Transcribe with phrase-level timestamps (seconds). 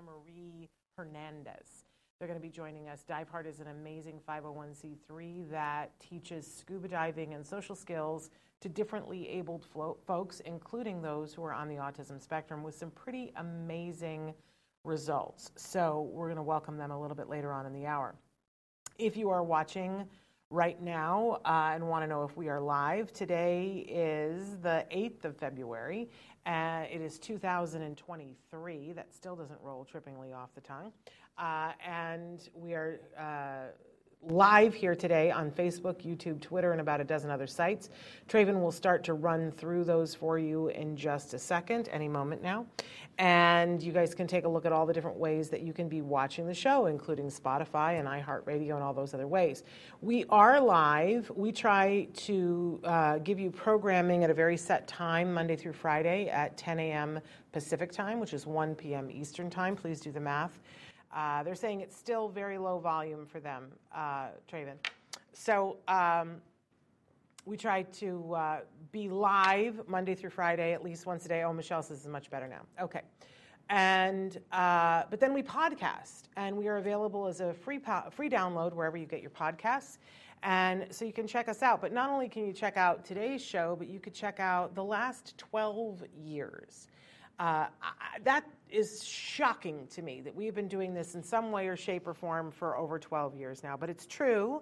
[0.00, 1.84] And Tina Marie Hernandez.
[2.18, 3.04] They're going to be joining us.
[3.08, 9.64] Diveheart is an amazing 501c3 that teaches scuba diving and social skills to differently abled
[9.64, 14.34] flo- folks, including those who are on the autism spectrum, with some pretty amazing
[14.84, 15.50] results.
[15.56, 18.14] So, we're going to welcome them a little bit later on in the hour.
[18.98, 20.06] If you are watching
[20.50, 25.24] right now uh, and want to know if we are live, today is the 8th
[25.24, 26.10] of February.
[26.46, 28.92] Uh, it is 2023.
[28.92, 30.92] That still doesn't roll trippingly off the tongue.
[31.38, 33.72] Uh, and we are uh,
[34.22, 37.88] live here today on Facebook, YouTube, Twitter, and about a dozen other sites.
[38.28, 42.42] Traven will start to run through those for you in just a second, any moment
[42.42, 42.66] now.
[43.16, 45.88] And you guys can take a look at all the different ways that you can
[45.88, 49.64] be watching the show, including Spotify and iHeartRadio and all those other ways.
[50.02, 51.30] We are live.
[51.34, 56.28] We try to uh, give you programming at a very set time, Monday through Friday
[56.28, 57.20] at 10 a.m.
[57.52, 59.10] Pacific time, which is 1 p.m.
[59.10, 59.76] Eastern time.
[59.76, 60.60] Please do the math.
[61.14, 64.76] Uh, they're saying it's still very low volume for them, uh, Traven.
[65.32, 66.36] So um,
[67.46, 68.60] we try to uh,
[68.92, 71.42] be live Monday through Friday, at least once a day.
[71.42, 72.62] Oh, Michelle says it's much better now.
[72.80, 73.02] Okay.
[73.70, 78.28] And uh, but then we podcast, and we are available as a free po- free
[78.28, 79.98] download wherever you get your podcasts,
[80.42, 81.80] and so you can check us out.
[81.80, 84.82] But not only can you check out today's show, but you could check out the
[84.82, 86.88] last 12 years.
[87.40, 91.68] Uh, I, that is shocking to me that we've been doing this in some way
[91.68, 94.60] or shape or form for over 12 years now, but it's true.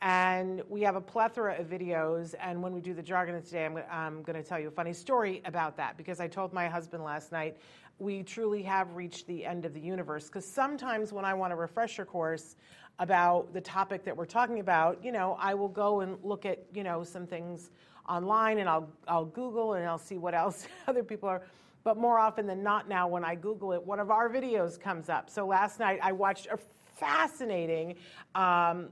[0.00, 2.36] And we have a plethora of videos.
[2.40, 4.70] And when we do the jargon of today, I'm, I'm going to tell you a
[4.70, 7.56] funny story about that because I told my husband last night
[7.98, 10.26] we truly have reached the end of the universe.
[10.26, 12.54] Because sometimes when I want a refresher course
[13.00, 16.64] about the topic that we're talking about, you know, I will go and look at,
[16.72, 17.70] you know, some things
[18.08, 21.42] online and I'll, I'll Google and I'll see what else other people are
[21.84, 25.08] but more often than not now when I Google it, one of our videos comes
[25.08, 25.30] up.
[25.30, 26.58] So last night I watched a
[26.96, 27.96] fascinating
[28.34, 28.88] um,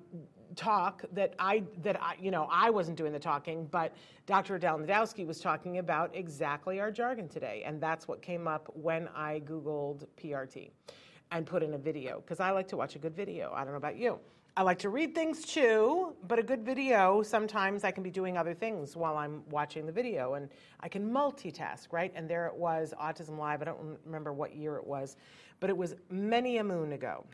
[0.57, 3.95] talk that I that I you know I wasn't doing the talking, but
[4.27, 4.57] Dr.
[4.57, 9.09] Adel Najdowski was talking about exactly our jargon today, and that's what came up when
[9.15, 10.71] I Googled PRT
[11.31, 13.53] and put in a video because I like to watch a good video.
[13.55, 14.19] I don't know about you.
[14.59, 18.37] I like to read things too, but a good video, sometimes I can be doing
[18.37, 20.49] other things while I'm watching the video and
[20.81, 22.11] I can multitask, right?
[22.17, 23.63] And there it was, Autism Live.
[23.63, 25.17] I don't remember what year it was,
[25.61, 27.25] but it was many a moon ago.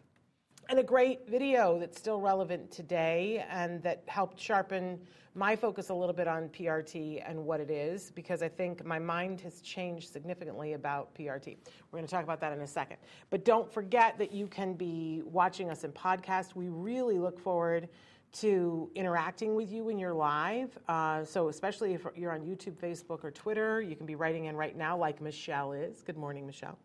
[0.71, 4.99] And a great video that's still relevant today and that helped sharpen
[5.35, 8.99] my focus a little bit on PRT and what it is, because I think my
[8.99, 11.57] mind has changed significantly about PRT.
[11.91, 12.97] We're going to talk about that in a second.
[13.29, 16.55] But don't forget that you can be watching us in podcast.
[16.55, 17.89] We really look forward
[18.35, 20.77] to interacting with you when you're live.
[20.89, 24.57] Uh, so, especially if you're on YouTube, Facebook, or Twitter, you can be writing in
[24.57, 26.03] right now, like Michelle is.
[26.03, 26.79] Good morning, Michelle.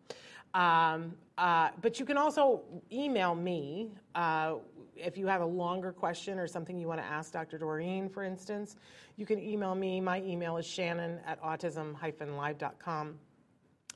[0.54, 2.62] Um, uh, but you can also
[2.92, 4.56] email me uh,
[4.96, 7.58] if you have a longer question or something you want to ask Dr.
[7.58, 8.76] Doreen, for instance.
[9.16, 10.00] You can email me.
[10.00, 13.18] My email is shannon at autism-live.com.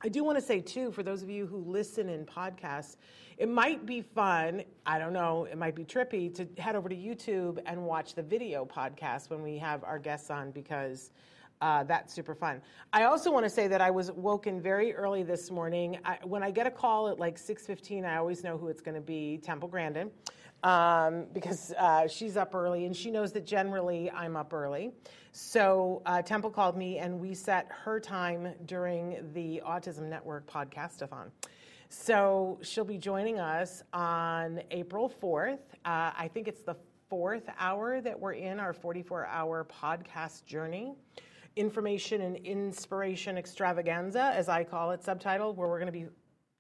[0.03, 2.97] I do want to say, too, for those of you who listen in podcasts,
[3.39, 6.95] it might be fun, I don't know, it might be trippy to head over to
[6.95, 11.11] YouTube and watch the video podcast when we have our guests on because
[11.61, 12.61] uh, that's super fun.
[12.93, 15.99] I also want to say that I was woken very early this morning.
[16.05, 18.97] I, when I get a call at like 6:15, I always know who it's going
[18.97, 19.39] to be.
[19.39, 20.11] Temple Grandin,
[20.63, 24.93] um, because uh, she's up early and she knows that generally I'm up early.
[25.33, 31.31] So uh, Temple called me and we set her time during the Autism Network podcastathon.
[31.89, 35.59] So she'll be joining us on April 4th.
[35.85, 36.77] Uh, I think it's the
[37.09, 40.95] fourth hour that we're in our 44 hour podcast journey
[41.57, 46.07] information and inspiration extravaganza, as I call it, subtitle, where we're going to be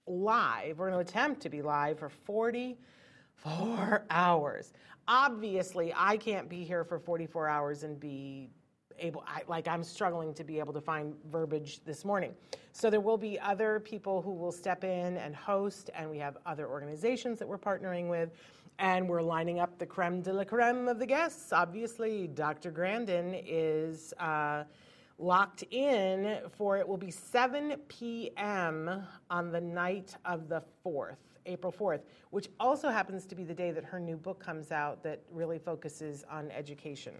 [0.06, 0.79] live.
[0.79, 4.73] We're going to attempt to be live for 44 hours.
[5.06, 8.50] Obviously, I can't be here for 44 hours and be
[8.99, 12.32] able I, like i'm struggling to be able to find verbiage this morning
[12.73, 16.37] so there will be other people who will step in and host and we have
[16.47, 18.31] other organizations that we're partnering with
[18.79, 23.35] and we're lining up the creme de la creme of the guests obviously dr grandin
[23.44, 24.64] is uh,
[25.19, 29.02] locked in for it will be 7 p.m.
[29.31, 31.16] on the night of the 4th,
[31.46, 32.00] April 4th,
[32.31, 35.58] which also happens to be the day that her new book comes out that really
[35.58, 37.14] focuses on education,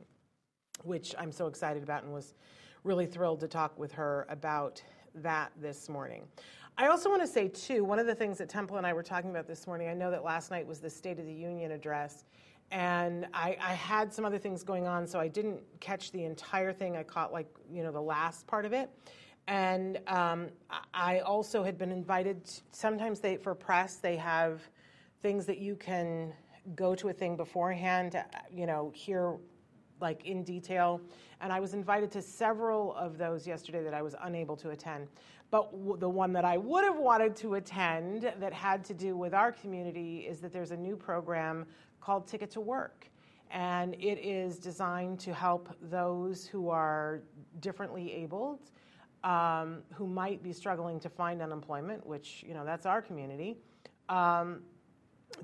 [0.82, 2.35] which I'm so excited about and was
[2.82, 4.82] really thrilled to talk with her about
[5.14, 6.25] that this morning.
[6.76, 9.05] I also want to say, too, one of the things that Temple and I were
[9.05, 11.70] talking about this morning, I know that last night was the State of the Union
[11.70, 12.25] address,
[12.71, 16.73] and I, I, had some other things going on, so I didn't catch the entire
[16.73, 16.97] thing.
[16.97, 18.91] I caught, like, you know, the last part of it.
[19.47, 20.49] And um,
[20.93, 24.63] I also had been invited, sometimes they, for press, they have
[25.23, 26.33] things that you can
[26.75, 29.37] go to a thing beforehand, to, you know, hear
[30.01, 31.01] like in detail.
[31.41, 35.09] And I was invited to several of those yesterday that I was unable to attend.
[35.51, 39.17] But w- the one that I would have wanted to attend that had to do
[39.17, 41.67] with our community is that there's a new program
[42.05, 43.09] called Ticket to Work.
[43.51, 47.23] And it is designed to help those who are
[47.61, 48.71] differently abled,
[49.23, 53.56] um, who might be struggling to find unemployment, which, you know, that's our community,
[54.09, 54.61] um,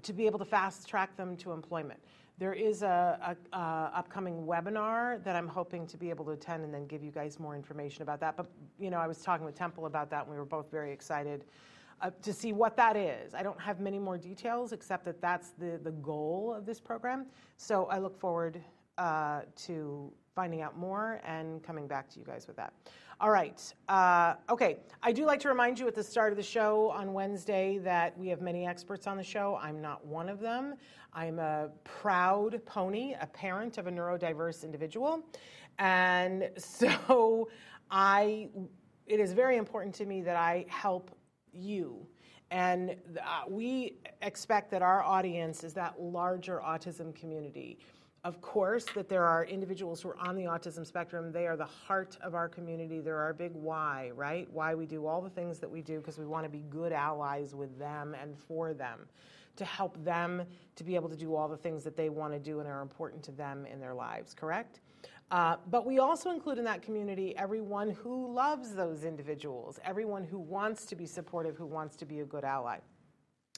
[0.02, 2.00] to be able to fast track them to employment.
[2.38, 6.64] There is a, a, a, upcoming webinar that I'm hoping to be able to attend
[6.64, 8.36] and then give you guys more information about that.
[8.36, 8.46] But
[8.78, 11.44] you know, I was talking with Temple about that, and we were both very excited
[12.00, 13.34] uh, to see what that is.
[13.34, 17.26] I don't have many more details except that that's the the goal of this program.
[17.56, 18.62] So I look forward
[18.98, 22.72] uh, to finding out more and coming back to you guys with that.
[23.20, 23.62] All right.
[23.88, 24.78] Uh, okay.
[25.02, 28.16] I do like to remind you at the start of the show on Wednesday that
[28.16, 29.58] we have many experts on the show.
[29.60, 30.76] I'm not one of them.
[31.12, 35.22] I'm a proud pony, a parent of a neurodiverse individual.
[35.78, 37.48] And so
[37.90, 38.48] I,
[39.06, 41.10] it is very important to me that I help
[41.52, 42.06] you.
[42.50, 47.78] And uh, we expect that our audience is that larger autism community
[48.22, 51.32] of course, that there are individuals who are on the autism spectrum.
[51.32, 53.00] They are the heart of our community.
[53.00, 54.46] They're our big why, right?
[54.52, 56.92] Why we do all the things that we do because we want to be good
[56.92, 59.06] allies with them and for them,
[59.56, 60.42] to help them
[60.76, 62.82] to be able to do all the things that they want to do and are
[62.82, 64.80] important to them in their lives, correct?
[65.30, 70.38] Uh, but we also include in that community everyone who loves those individuals, everyone who
[70.38, 72.78] wants to be supportive, who wants to be a good ally.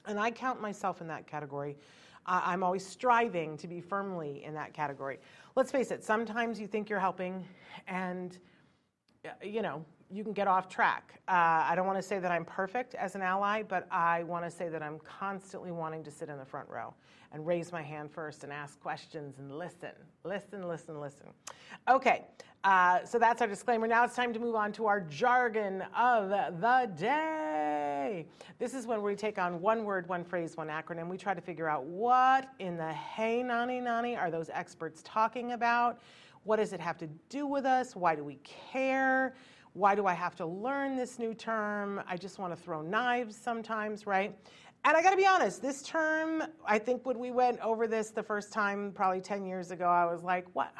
[0.06, 1.76] And I count myself in that category
[2.26, 5.18] I'm always striving to be firmly in that category.
[5.56, 7.44] Let's face it, sometimes you think you're helping
[7.88, 8.38] and,
[9.42, 11.20] you know, you can get off track.
[11.26, 11.32] Uh,
[11.64, 14.50] I don't want to say that I'm perfect as an ally, but I want to
[14.50, 16.92] say that I'm constantly wanting to sit in the front row
[17.32, 19.92] and raise my hand first and ask questions and listen,
[20.24, 21.26] listen, listen, listen.
[21.88, 22.26] Okay,
[22.64, 23.86] uh, so that's our disclaimer.
[23.86, 28.26] Now it's time to move on to our jargon of the day.
[28.58, 31.08] This is when we take on one word, one phrase, one acronym.
[31.08, 35.52] We try to figure out what in the hey nani nani are those experts talking
[35.52, 36.00] about?
[36.44, 37.96] What does it have to do with us?
[37.96, 39.34] Why do we care?
[39.74, 42.02] Why do I have to learn this new term?
[42.06, 44.36] I just want to throw knives sometimes, right?
[44.84, 48.10] And I got to be honest, this term, I think when we went over this
[48.10, 50.72] the first time, probably 10 years ago, I was like, what?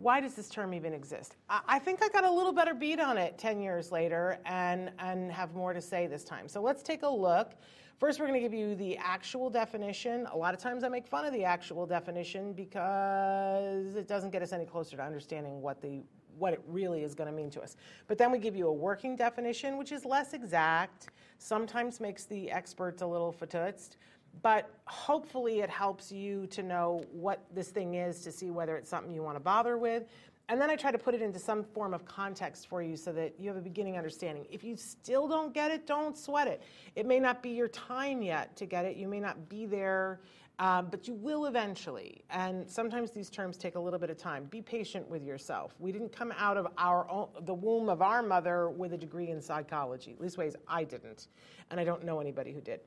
[0.00, 1.36] why does this term even exist?
[1.50, 5.30] I, think I got a little better beat on it 10 years later and, and
[5.30, 6.48] have more to say this time.
[6.48, 7.52] So let's take a look.
[7.98, 10.26] First, we're going to give you the actual definition.
[10.32, 14.40] A lot of times I make fun of the actual definition because it doesn't get
[14.40, 16.02] us any closer to understanding what the
[16.40, 17.76] what it really is going to mean to us.
[18.08, 22.50] But then we give you a working definition, which is less exact, sometimes makes the
[22.50, 23.96] experts a little fatoutsed,
[24.42, 28.88] but hopefully it helps you to know what this thing is to see whether it's
[28.88, 30.04] something you want to bother with.
[30.48, 33.12] And then I try to put it into some form of context for you so
[33.12, 34.46] that you have a beginning understanding.
[34.50, 36.62] If you still don't get it, don't sweat it.
[36.96, 38.96] It may not be your time yet to get it.
[38.96, 40.18] You may not be there,
[40.60, 42.22] um, but you will eventually.
[42.28, 44.44] And sometimes these terms take a little bit of time.
[44.44, 45.74] Be patient with yourself.
[45.78, 49.30] We didn't come out of our own, the womb of our mother with a degree
[49.30, 50.12] in psychology.
[50.12, 51.28] At least ways I didn't,
[51.70, 52.80] and I don't know anybody who did.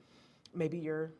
[0.54, 1.14] Maybe you're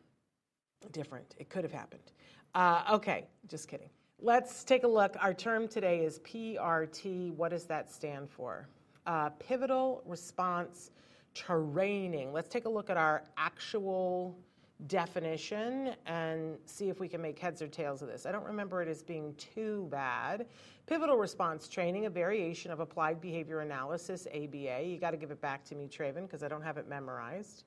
[0.92, 1.34] different.
[1.38, 2.12] It could have happened.
[2.54, 3.90] Uh, okay, just kidding.
[4.20, 5.16] Let's take a look.
[5.20, 7.34] Our term today is PRT.
[7.34, 8.68] What does that stand for?
[9.06, 10.92] Uh, pivotal response
[11.34, 12.32] training.
[12.32, 14.38] Let's take a look at our actual
[14.86, 18.26] definition and see if we can make heads or tails of this.
[18.26, 20.46] I don't remember it as being too bad.
[20.86, 24.82] Pivotal response training, a variation of applied behavior analysis, ABA.
[24.84, 27.64] You got to give it back to me, Traven, because I don't have it memorized.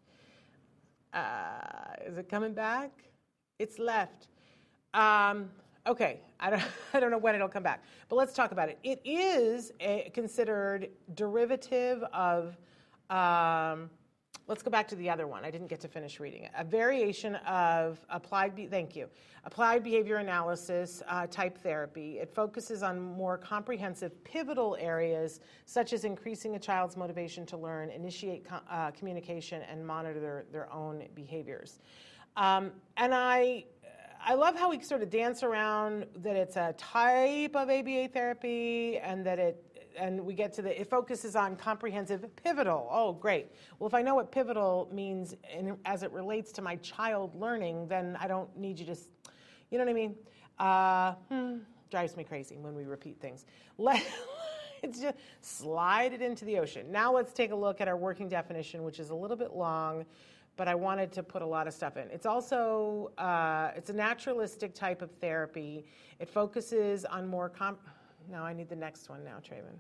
[1.14, 2.92] Uh, is it coming back?
[3.58, 4.28] It's left.
[4.94, 5.50] Um,
[5.88, 8.78] okay, I don't, I don't know when it'll come back, but let's talk about it.
[8.84, 12.58] It is a, considered derivative of
[13.10, 13.90] um,
[14.48, 15.44] let's go back to the other one.
[15.44, 16.52] I didn't get to finish reading it.
[16.58, 19.10] A variation of applied, be- thank you,
[19.44, 22.20] applied behavior analysis uh, type therapy.
[22.20, 27.90] It focuses on more comprehensive pivotal areas such as increasing a child's motivation to learn,
[27.90, 31.80] initiate co- uh, communication, and monitor their, their own behaviors.
[32.38, 33.66] Um, and I,
[34.24, 38.98] I love how we sort of dance around that it's a type of ABA therapy
[39.00, 39.64] and that it
[39.98, 44.02] and we get to the it focuses on comprehensive pivotal oh great well if i
[44.02, 48.56] know what pivotal means in, as it relates to my child learning then i don't
[48.58, 48.96] need you to
[49.70, 50.16] you know what i mean
[50.60, 51.58] uh, hmm,
[51.92, 53.46] drives me crazy when we repeat things
[53.78, 54.04] Let,
[54.82, 58.30] it's just slide it into the ocean now let's take a look at our working
[58.30, 60.06] definition which is a little bit long
[60.58, 62.10] but I wanted to put a lot of stuff in.
[62.10, 65.86] It's also uh, it's a naturalistic type of therapy.
[66.20, 67.80] It focuses on more comp.
[68.30, 69.78] Now I need the next one now, Traven.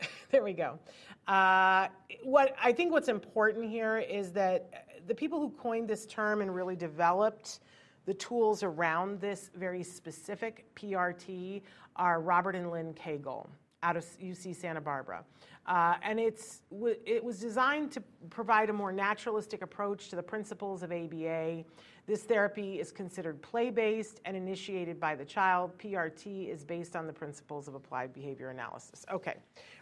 [0.30, 0.78] there we go.
[1.26, 1.88] Uh,
[2.24, 6.54] what I think what's important here is that the people who coined this term and
[6.54, 7.60] really developed
[8.06, 11.62] the tools around this very specific PRT
[11.96, 13.46] are Robert and Lynn Koegel
[13.82, 15.24] out of UC Santa Barbara.
[15.66, 16.62] Uh, and it's,
[17.04, 21.64] it was designed to provide a more naturalistic approach to the principles of ABA.
[22.08, 25.76] This therapy is considered play based and initiated by the child.
[25.76, 29.04] PRT is based on the principles of applied behavior analysis.
[29.12, 29.34] Okay,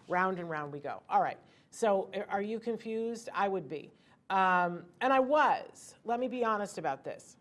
[0.09, 1.01] round and round we go.
[1.09, 1.39] All right,
[1.71, 3.29] so are you confused?
[3.33, 3.93] I would be.
[4.29, 5.95] Um, and I was.
[6.05, 7.37] Let me be honest about this.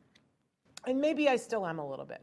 [0.86, 2.22] And maybe I still am a little bit.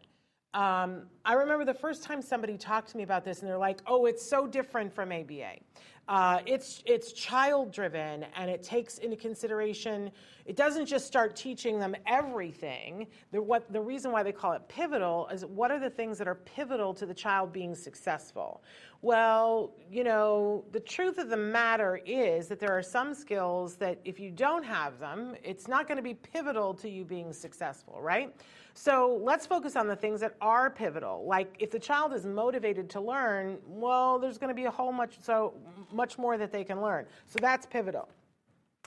[0.55, 3.81] Um, I remember the first time somebody talked to me about this, and they're like,
[3.87, 5.61] "Oh, it's so different from ABA.
[6.09, 10.11] Uh, it's it's child driven, and it takes into consideration.
[10.45, 13.07] It doesn't just start teaching them everything.
[13.31, 16.27] The, what the reason why they call it pivotal is what are the things that
[16.27, 18.63] are pivotal to the child being successful.
[19.01, 24.01] Well, you know, the truth of the matter is that there are some skills that
[24.05, 28.03] if you don't have them, it's not going to be pivotal to you being successful,
[28.03, 28.35] right?
[28.75, 31.25] So let's focus on the things that are pivotal.
[31.27, 34.93] Like if the child is motivated to learn, well, there's going to be a whole
[34.93, 35.55] much so
[35.93, 37.07] much more that they can learn.
[37.27, 38.09] So that's pivotal.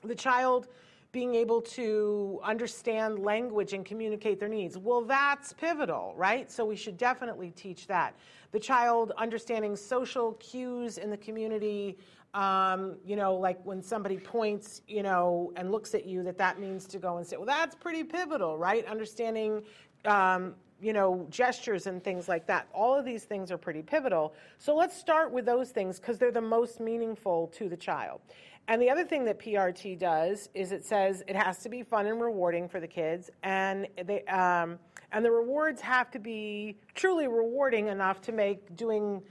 [0.04, 0.68] The child
[1.12, 4.78] being able to understand language and communicate their needs.
[4.78, 6.52] Well, that's pivotal, right?
[6.52, 8.16] So we should definitely teach that.
[8.52, 11.98] The child understanding social cues in the community,
[12.36, 16.60] um, you know, like when somebody points, you know, and looks at you, that that
[16.60, 18.86] means to go and say, well, that's pretty pivotal, right?
[18.86, 19.64] Understanding,
[20.04, 22.68] um, you know, gestures and things like that.
[22.74, 24.34] All of these things are pretty pivotal.
[24.58, 28.20] So let's start with those things because they're the most meaningful to the child.
[28.68, 32.06] And the other thing that PRT does is it says it has to be fun
[32.06, 34.80] and rewarding for the kids, and they um,
[35.12, 39.22] and the rewards have to be truly rewarding enough to make doing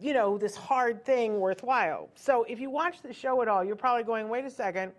[0.00, 2.08] you know, this hard thing worthwhile.
[2.14, 4.92] So if you watch the show at all, you're probably going, wait a second,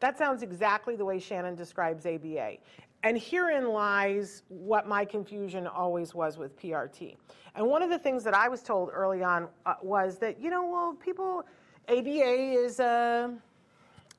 [0.00, 2.56] that sounds exactly the way Shannon describes ABA.
[3.02, 7.16] And herein lies what my confusion always was with PRT.
[7.54, 10.50] And one of the things that I was told early on uh, was that, you
[10.50, 11.44] know, well, people,
[11.88, 13.32] ABA is a,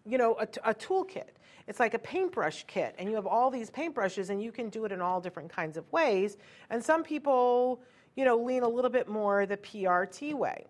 [0.05, 1.27] you know, a, a toolkit.
[1.67, 4.83] It's like a paintbrush kit, and you have all these paintbrushes, and you can do
[4.85, 6.37] it in all different kinds of ways.
[6.69, 7.81] And some people,
[8.21, 10.67] you know, lean a little bit more the PRT way.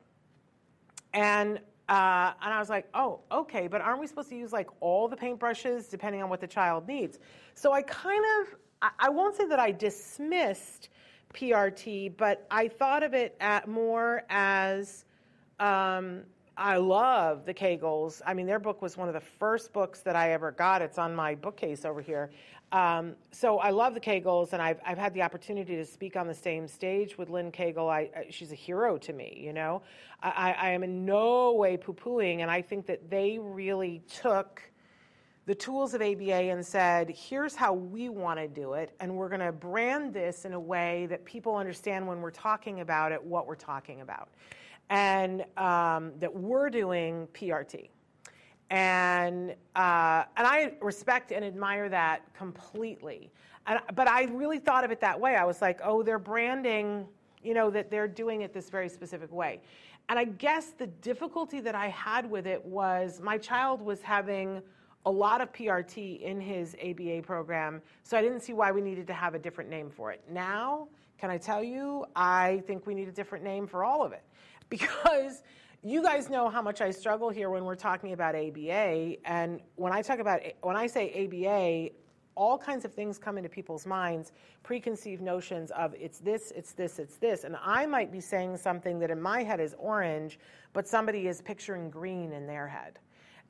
[1.13, 1.57] And
[1.89, 5.09] uh, and I was like, oh, okay, but aren't we supposed to use like all
[5.09, 7.19] the paintbrushes depending on what the child needs?
[7.53, 10.87] So I kind of, I, I won't say that I dismissed
[11.33, 15.03] PRT, but I thought of it at more as
[15.59, 16.21] um,
[16.55, 18.21] I love the Koegels.
[18.25, 20.81] I mean, their book was one of the first books that I ever got.
[20.81, 22.31] It's on my bookcase over here.
[22.71, 26.25] Um, so I love the Koegels, and I've, I've had the opportunity to speak on
[26.25, 27.89] the same stage with Lynn Koegel.
[27.89, 29.81] I, I, she's a hero to me, you know.
[30.23, 34.61] I, I am in no way poo pooing, and I think that they really took
[35.47, 39.27] the tools of ABA and said, here's how we want to do it, and we're
[39.27, 43.21] going to brand this in a way that people understand when we're talking about it
[43.21, 44.29] what we're talking about.
[44.89, 47.89] And um, that we're doing PRT.
[48.71, 53.29] And, uh, and I respect and admire that completely.
[53.67, 55.35] And, but I really thought of it that way.
[55.35, 57.05] I was like, oh, they're branding,
[57.43, 59.61] you know, that they're doing it this very specific way.
[60.07, 64.61] And I guess the difficulty that I had with it was my child was having
[65.05, 69.07] a lot of PRT in his ABA program, so I didn't see why we needed
[69.07, 70.21] to have a different name for it.
[70.29, 70.87] Now,
[71.17, 74.23] can I tell you, I think we need a different name for all of it
[74.69, 75.43] because
[75.83, 79.15] you guys know how much I struggle here when we're talking about ABA.
[79.25, 81.95] And when I talk about, when I say ABA,
[82.35, 84.31] all kinds of things come into people's minds,
[84.63, 87.43] preconceived notions of it's this, it's this, it's this.
[87.43, 90.39] And I might be saying something that in my head is orange,
[90.71, 92.99] but somebody is picturing green in their head.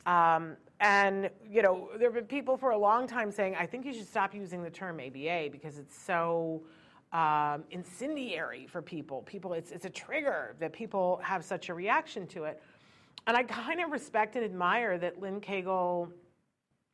[0.06, 3.86] Um, and, you know, there have been people for a long time saying, I think
[3.86, 6.64] you should stop using the term ABA because it's so
[7.12, 9.22] um, incendiary for people.
[9.24, 12.62] People, it's, it's a trigger that people have such a reaction to it.
[13.28, 16.10] And I kind of respect and admire that Lynn Koegel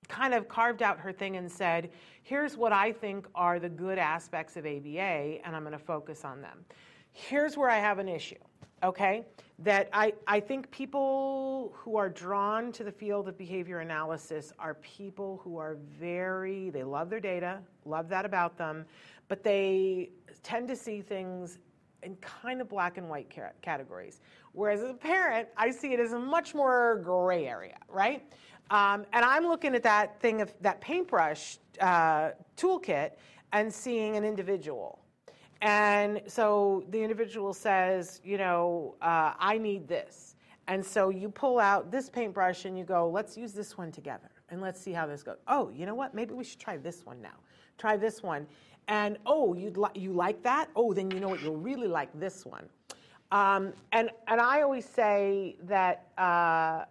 [0.07, 1.91] kind of carved out her thing and said,
[2.23, 6.25] here's what I think are the good aspects of ABA, and I'm going to focus
[6.25, 6.65] on them.
[7.11, 8.35] Here's where I have an issue
[8.83, 9.25] okay?
[9.59, 14.75] That I, I think people who are drawn to the field of behavior analysis are
[14.75, 18.85] people who are very, they love their data, love that about them,
[19.27, 20.11] but they
[20.43, 21.59] tend to see things
[22.03, 24.21] in kind of black and white categories.
[24.53, 28.23] Whereas as a parent, I see it as a much more gray area, right?
[28.69, 33.11] Um, and I'm looking at that thing of that paintbrush uh, toolkit
[33.53, 34.99] and seeing an individual
[35.61, 40.35] and so the individual says, you know, uh, I need this.
[40.67, 44.29] And so you pull out this paintbrush and you go, let's use this one together
[44.49, 45.37] and let's see how this goes.
[45.47, 46.13] Oh, you know what?
[46.13, 47.39] Maybe we should try this one now.
[47.77, 48.47] Try this one.
[48.87, 50.69] And oh, you li- you like that?
[50.75, 51.41] Oh, then you know what?
[51.41, 52.69] You'll really like this one.
[53.31, 56.85] Um, and, and I always say that uh,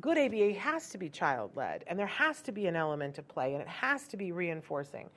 [0.00, 3.28] good ABA has to be child led and there has to be an element of
[3.28, 5.08] play and it has to be reinforcing.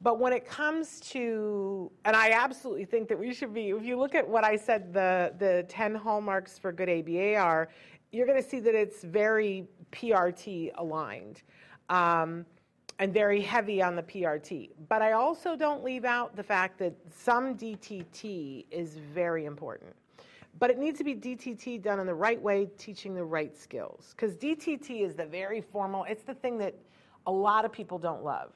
[0.00, 3.98] But when it comes to, and I absolutely think that we should be, if you
[3.98, 7.68] look at what I said the, the 10 hallmarks for good ABA are,
[8.12, 11.42] you're going to see that it's very PRT aligned
[11.88, 12.44] um,
[12.98, 14.70] and very heavy on the PRT.
[14.88, 19.94] But I also don't leave out the fact that some DTT is very important.
[20.60, 24.14] But it needs to be DTT done in the right way, teaching the right skills.
[24.16, 26.74] Because DTT is the very formal, it's the thing that
[27.26, 28.52] a lot of people don't love.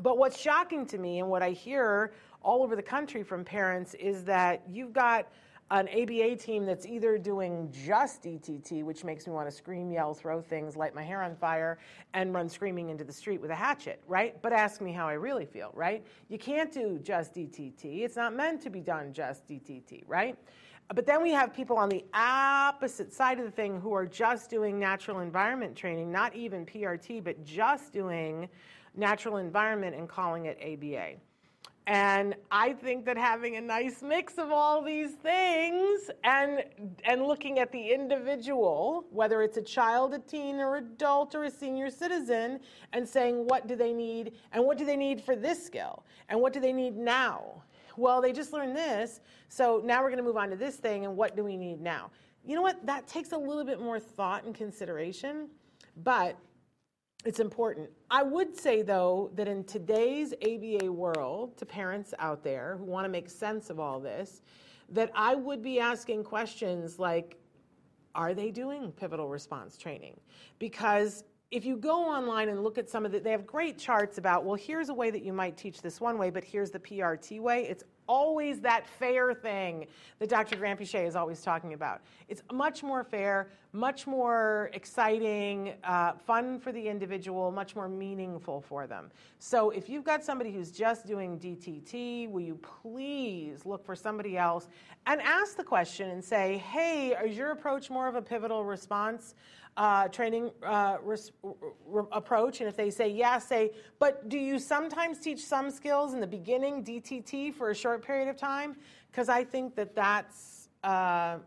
[0.00, 3.94] But what's shocking to me and what I hear all over the country from parents
[3.94, 5.28] is that you've got
[5.70, 10.12] an ABA team that's either doing just DTT, which makes me want to scream, yell,
[10.12, 11.78] throw things, light my hair on fire,
[12.12, 14.40] and run screaming into the street with a hatchet, right?
[14.42, 16.04] But ask me how I really feel, right?
[16.28, 18.02] You can't do just DTT.
[18.02, 20.36] It's not meant to be done just DTT, right?
[20.94, 24.50] But then we have people on the opposite side of the thing who are just
[24.50, 28.50] doing natural environment training, not even PRT, but just doing
[28.94, 31.14] natural environment and calling it ABA.
[31.86, 36.64] And I think that having a nice mix of all these things and,
[37.04, 41.50] and looking at the individual, whether it's a child, a teen, or adult, or a
[41.50, 42.60] senior citizen,
[42.94, 46.40] and saying what do they need and what do they need for this skill and
[46.40, 47.62] what do they need now?
[47.98, 51.04] Well, they just learned this, so now we're going to move on to this thing
[51.04, 52.10] and what do we need now?
[52.46, 52.84] You know what?
[52.86, 55.48] That takes a little bit more thought and consideration,
[56.02, 56.36] but
[57.24, 57.90] it's important.
[58.10, 63.04] I would say, though, that in today's ABA world, to parents out there who want
[63.04, 64.42] to make sense of all this,
[64.90, 67.38] that I would be asking questions like,
[68.14, 70.20] are they doing pivotal response training?
[70.58, 74.18] Because if you go online and look at some of the, they have great charts
[74.18, 76.78] about, well, here's a way that you might teach this one way, but here's the
[76.78, 77.66] PRT way.
[77.68, 79.86] It's always that fair thing
[80.18, 80.56] that Dr.
[80.56, 82.00] Granpeesheh is always talking about.
[82.28, 88.60] It's much more fair, much more exciting, uh, fun for the individual, much more meaningful
[88.60, 89.10] for them.
[89.38, 94.36] So if you've got somebody who's just doing DTT, will you please look for somebody
[94.36, 94.68] else
[95.06, 99.34] and ask the question and say, hey, is your approach more of a pivotal response?
[99.76, 101.32] Uh, training uh, res-
[102.12, 102.60] approach?
[102.60, 106.26] And if they say yes, say, but do you sometimes teach some skills in the
[106.26, 108.76] beginning, DTT, for a short period of time?
[109.10, 111.38] Because I think that that's, uh,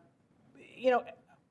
[0.75, 1.03] you know,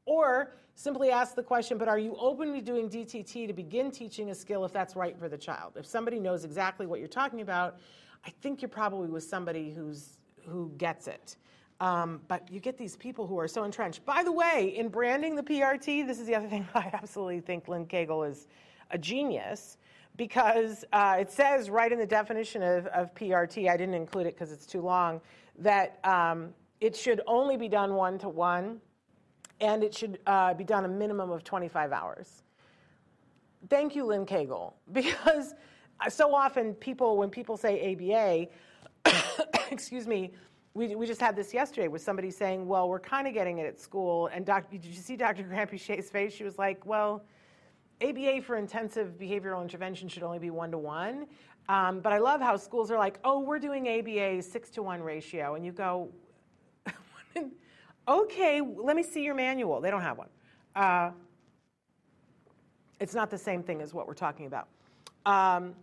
[0.04, 4.30] or simply ask the question, but are you open to doing DTT to begin teaching
[4.30, 5.72] a skill if that's right for the child?
[5.76, 7.78] If somebody knows exactly what you're talking about,
[8.24, 11.36] I think you're probably with somebody who's who gets it.
[11.80, 14.04] Um, but you get these people who are so entrenched.
[14.06, 17.68] By the way, in branding the PRT, this is the other thing I absolutely think
[17.68, 18.48] Lynn Koegel is
[18.90, 19.76] a genius
[20.16, 24.34] because uh, it says right in the definition of, of PRT, I didn't include it
[24.34, 25.20] because it's too long,
[25.58, 28.80] that um, it should only be done one to one
[29.60, 32.42] and it should uh, be done a minimum of 25 hours.
[33.68, 35.54] Thank you, Lynn Koegel, because
[36.08, 38.48] so often people, when people say
[39.04, 39.12] ABA,
[39.70, 40.32] excuse me,
[40.76, 43.66] we, we just had this yesterday with somebody saying, well, we're kind of getting it
[43.66, 44.26] at school.
[44.26, 45.42] And doc, did you see Dr.
[45.50, 46.34] Granpeesheh's face?
[46.34, 47.24] She was like, well,
[48.02, 51.28] ABA for intensive behavioral intervention should only be one to one.
[51.70, 55.00] Um, but I love how schools are like, oh, we're doing ABA six to one
[55.00, 55.54] ratio.
[55.54, 56.10] And you go,
[58.08, 59.80] okay, let me see your manual.
[59.80, 60.28] They don't have one.
[60.76, 61.10] Uh,
[63.00, 64.68] it's not the same thing as what we're talking about.
[65.24, 65.74] Um,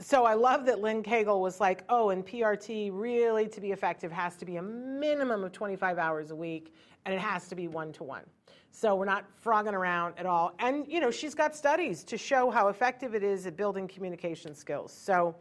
[0.00, 4.12] so I love that Lynn Koegel was like, oh, and PRT really to be effective
[4.12, 7.66] has to be a minimum of 25 hours a week, and it has to be
[7.66, 8.22] one to one.
[8.70, 10.54] So we're not frogging around at all.
[10.60, 14.54] And you know, she's got studies to show how effective it is at building communication
[14.54, 14.92] skills.
[14.92, 15.34] So,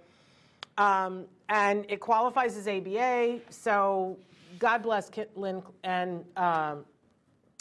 [0.77, 3.41] um, and it qualifies as ABA.
[3.49, 4.17] So
[4.57, 6.85] God bless Lynn and um,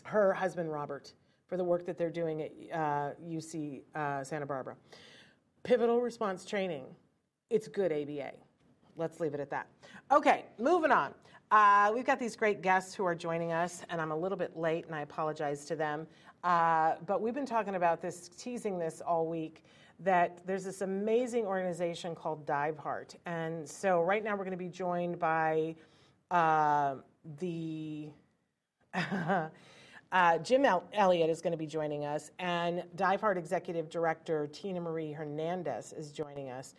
[0.05, 1.13] her husband Robert
[1.47, 4.77] for the work that they're doing at uh, UC uh, Santa Barbara.
[5.67, 6.85] Pivotal response training.
[7.51, 8.35] It's good ABA.
[8.97, 9.67] Let's leave it at that.
[10.13, 11.13] Okay, moving on.
[11.51, 14.57] Uh, we've got these great guests who are joining us, and I'm a little bit
[14.57, 16.07] late, and I apologize to them.
[16.45, 19.65] Uh, but we've been talking about this, teasing this all week,
[19.99, 24.69] that there's this amazing organization called Diveheart, And so right now we're going to be
[24.69, 25.75] joined by
[26.31, 26.95] uh,
[27.41, 28.11] the.
[30.17, 34.47] Uh, Jim El- Elliott is going to be joining us, and Dive Diveheart Executive Director
[34.47, 36.73] Tina Marie Hernandez is joining us.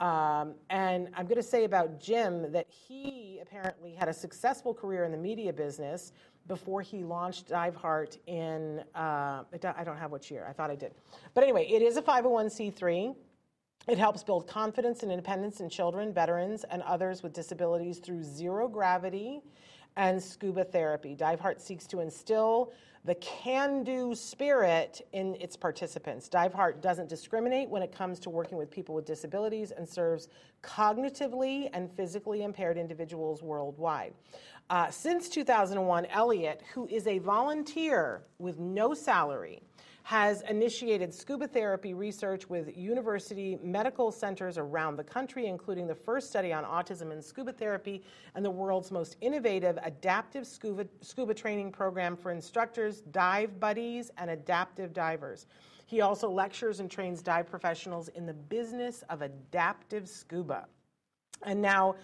[0.00, 5.04] Um, and I'm going to say about Jim that he apparently had a successful career
[5.04, 6.12] in the media business
[6.46, 10.92] before he launched Diveheart in, uh, I don't have which year, I thought I did.
[11.32, 13.16] But anyway, it is a 501c3.
[13.88, 18.68] It helps build confidence and independence in children, veterans, and others with disabilities through zero
[18.68, 19.40] gravity
[19.96, 21.14] and scuba therapy.
[21.14, 22.72] Diveheart seeks to instill
[23.04, 26.28] the can do spirit in its participants.
[26.28, 30.28] Diveheart doesn't discriminate when it comes to working with people with disabilities and serves
[30.62, 34.14] cognitively and physically impaired individuals worldwide.
[34.70, 39.60] Uh, since 2001, Elliott, who is a volunteer with no salary,
[40.04, 46.28] has initiated scuba therapy research with university medical centers around the country, including the first
[46.28, 48.02] study on autism and scuba therapy
[48.34, 54.28] and the world's most innovative adaptive scuba, scuba training program for instructors, dive buddies, and
[54.28, 55.46] adaptive divers.
[55.86, 60.66] He also lectures and trains dive professionals in the business of adaptive scuba.
[61.44, 61.96] And now,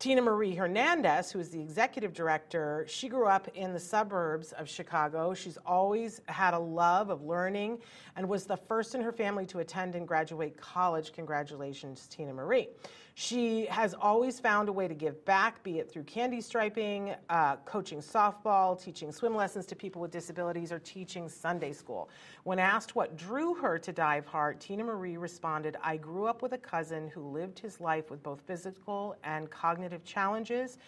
[0.00, 4.66] Tina Marie Hernandez, who is the executive director, she grew up in the suburbs of
[4.66, 5.34] Chicago.
[5.34, 7.80] She's always had a love of learning
[8.16, 11.12] and was the first in her family to attend and graduate college.
[11.12, 12.68] Congratulations, Tina Marie.
[13.14, 17.56] She has always found a way to give back, be it through candy striping, uh,
[17.66, 22.08] coaching softball, teaching swim lessons to people with disabilities, or teaching Sunday school.
[22.44, 26.58] When asked what drew her to Diveheart, Tina Marie responded, I grew up with a
[26.58, 30.78] cousin who lived his life with both physical and cognitive challenges.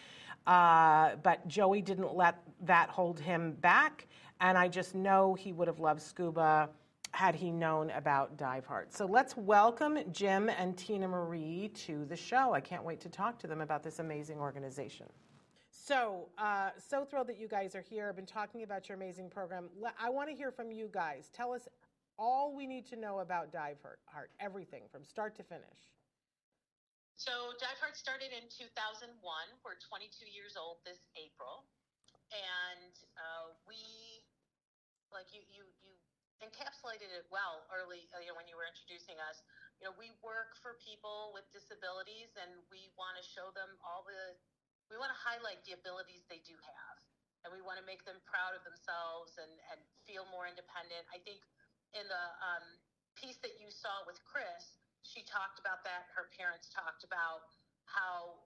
[0.46, 4.06] Uh, but Joey didn't let that hold him back,
[4.40, 6.68] and I just know he would have loved scuba
[7.12, 8.86] had he known about Diveheart.
[8.88, 12.54] So let's welcome Jim and Tina Marie to the show.
[12.54, 15.06] I can't wait to talk to them about this amazing organization.
[15.70, 18.08] So, uh, so thrilled that you guys are here.
[18.08, 19.68] I've been talking about your amazing program.
[20.00, 21.30] I want to hear from you guys.
[21.34, 21.68] Tell us
[22.18, 25.64] all we need to know about Dive Heart, everything from start to finish.
[27.22, 29.14] So, Diveheart started in 2001.
[29.62, 31.70] We're 22 years old this April.
[32.34, 33.78] And uh, we,
[35.14, 35.94] like you, you, you
[36.42, 39.38] encapsulated it well early, uh, you know, when you were introducing us.
[39.78, 44.02] You know, we work for people with disabilities, and we want to show them all
[44.02, 44.34] the,
[44.90, 46.96] we want to highlight the abilities they do have,
[47.46, 49.78] and we want to make them proud of themselves and and
[50.10, 51.06] feel more independent.
[51.14, 51.46] I think
[51.94, 52.66] in the um,
[53.14, 56.10] piece that you saw with Chris, she talked about that.
[56.14, 57.46] Her parents talked about
[57.86, 58.42] how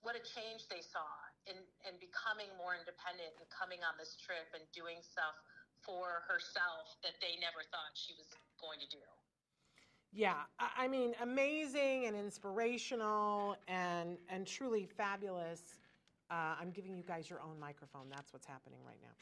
[0.00, 1.04] what a change they saw
[1.44, 5.36] in, in becoming more independent and coming on this trip and doing stuff
[5.84, 8.28] for herself that they never thought she was
[8.60, 9.04] going to do.
[10.12, 15.78] Yeah, I mean, amazing and inspirational and and truly fabulous.
[16.30, 18.08] Uh, I'm giving you guys your own microphone.
[18.10, 19.14] That's what's happening right now.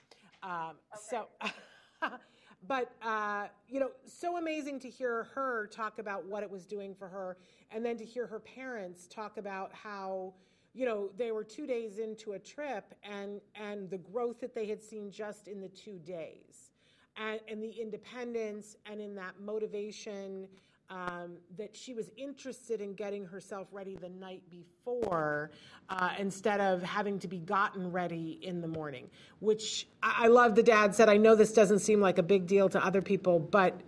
[0.49, 1.03] Um, okay.
[1.11, 2.09] So,
[2.67, 6.95] but uh, you know, so amazing to hear her talk about what it was doing
[6.95, 7.37] for her,
[7.71, 10.35] and then to hear her parents talk about how
[10.75, 14.67] you know they were two days into a trip and and the growth that they
[14.67, 16.71] had seen just in the two days
[17.17, 20.47] and, and the independence and in that motivation
[20.91, 25.51] um, that she was interested in getting herself ready the night before
[25.91, 29.09] uh, instead of having to be gotten ready in the morning
[29.41, 32.47] which I, I love the dad said i know this doesn't seem like a big
[32.47, 33.81] deal to other people but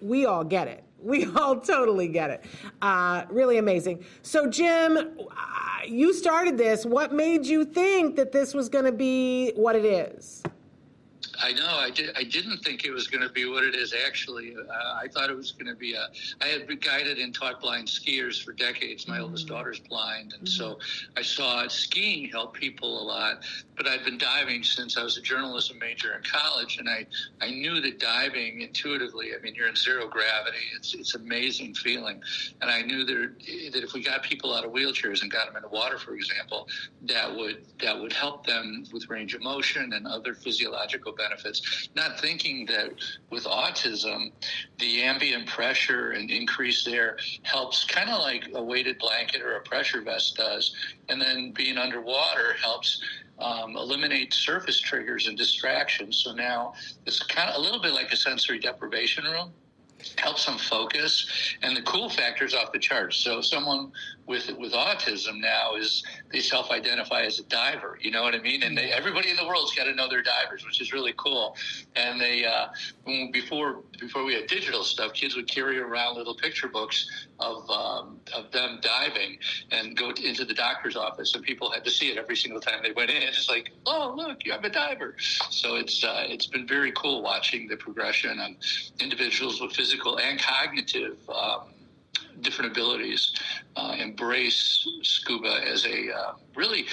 [0.00, 2.44] we all get it we all totally get it.
[2.82, 4.04] Uh, really amazing.
[4.22, 6.84] So, Jim, uh, you started this.
[6.84, 10.42] What made you think that this was going to be what it is?
[11.42, 11.78] I know.
[11.78, 12.16] I did.
[12.16, 13.94] I didn't think it was going to be what it is.
[14.06, 16.08] Actually, uh, I thought it was going to be a.
[16.40, 19.06] I had been guided and taught blind skiers for decades.
[19.06, 19.24] My mm-hmm.
[19.24, 20.46] oldest daughter's blind, and mm-hmm.
[20.46, 20.78] so
[21.16, 23.44] I saw skiing help people a lot.
[23.76, 27.06] But I'd been diving since I was a journalism major in college, and I
[27.40, 29.28] I knew that diving intuitively.
[29.38, 30.64] I mean, you're in zero gravity.
[30.76, 32.20] It's it's amazing feeling,
[32.60, 35.56] and I knew that that if we got people out of wheelchairs and got them
[35.56, 36.68] in the water, for example,
[37.02, 42.20] that would that would help them with range of motion and other physiological benefits not
[42.20, 42.90] thinking that
[43.30, 44.32] with autism,
[44.78, 49.60] the ambient pressure and increase there helps kind of like a weighted blanket or a
[49.62, 50.74] pressure vest does.
[51.08, 53.00] And then being underwater helps
[53.38, 56.16] um, eliminate surface triggers and distractions.
[56.16, 56.74] So now
[57.06, 59.50] it's kind of a little bit like a sensory deprivation room.
[60.18, 61.28] Helps them focus.
[61.62, 63.16] And the cool factors off the charts.
[63.16, 63.92] So someone
[64.26, 68.62] with with autism now is they self-identify as a diver you know what i mean?
[68.64, 71.56] And they, everybody in the world's got to know they're divers which is really cool.
[71.94, 72.66] And they uh,
[73.32, 78.20] before before we had digital stuff kids would carry around little picture books of um,
[78.34, 79.38] of them diving
[79.70, 82.80] and go into the doctor's office and people had to see it every single time
[82.82, 85.14] they went in it's like oh look you have a diver
[85.50, 88.50] so it's uh, it's been very cool watching the progression of
[89.00, 91.62] individuals with physical and cognitive um,
[92.40, 93.34] different abilities
[93.76, 96.86] uh, embrace scuba as a uh, really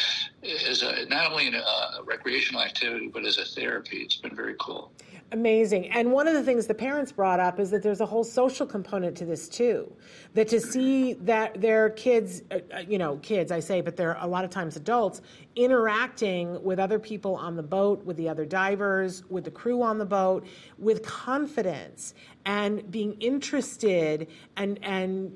[0.70, 3.98] as a not only a, a recreational activity but as a therapy.
[3.98, 4.92] It's been very cool.
[5.34, 5.88] Amazing.
[5.88, 8.68] And one of the things the parents brought up is that there's a whole social
[8.68, 9.92] component to this too.
[10.36, 14.16] That to see that their kids, uh, uh, you know, kids, I say, but they're
[14.20, 15.22] a lot of times adults,
[15.56, 19.98] interacting with other people on the boat, with the other divers, with the crew on
[19.98, 20.46] the boat,
[20.78, 22.14] with confidence
[22.46, 25.36] and being interested and, and,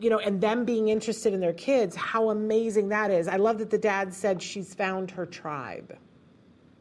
[0.00, 3.26] you know, and them being interested in their kids, how amazing that is.
[3.26, 5.98] I love that the dad said she's found her tribe.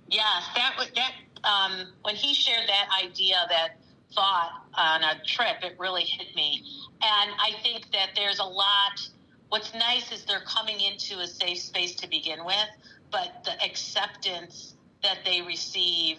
[0.10, 0.22] Yeah,
[0.56, 1.12] that, was that
[1.46, 3.78] um, when he shared that idea, that
[4.14, 6.64] thought on a trip, it really hit me.
[7.02, 9.08] And I think that there's a lot.
[9.50, 12.70] What's nice is they're coming into a safe space to begin with,
[13.12, 16.18] but the acceptance that they receive,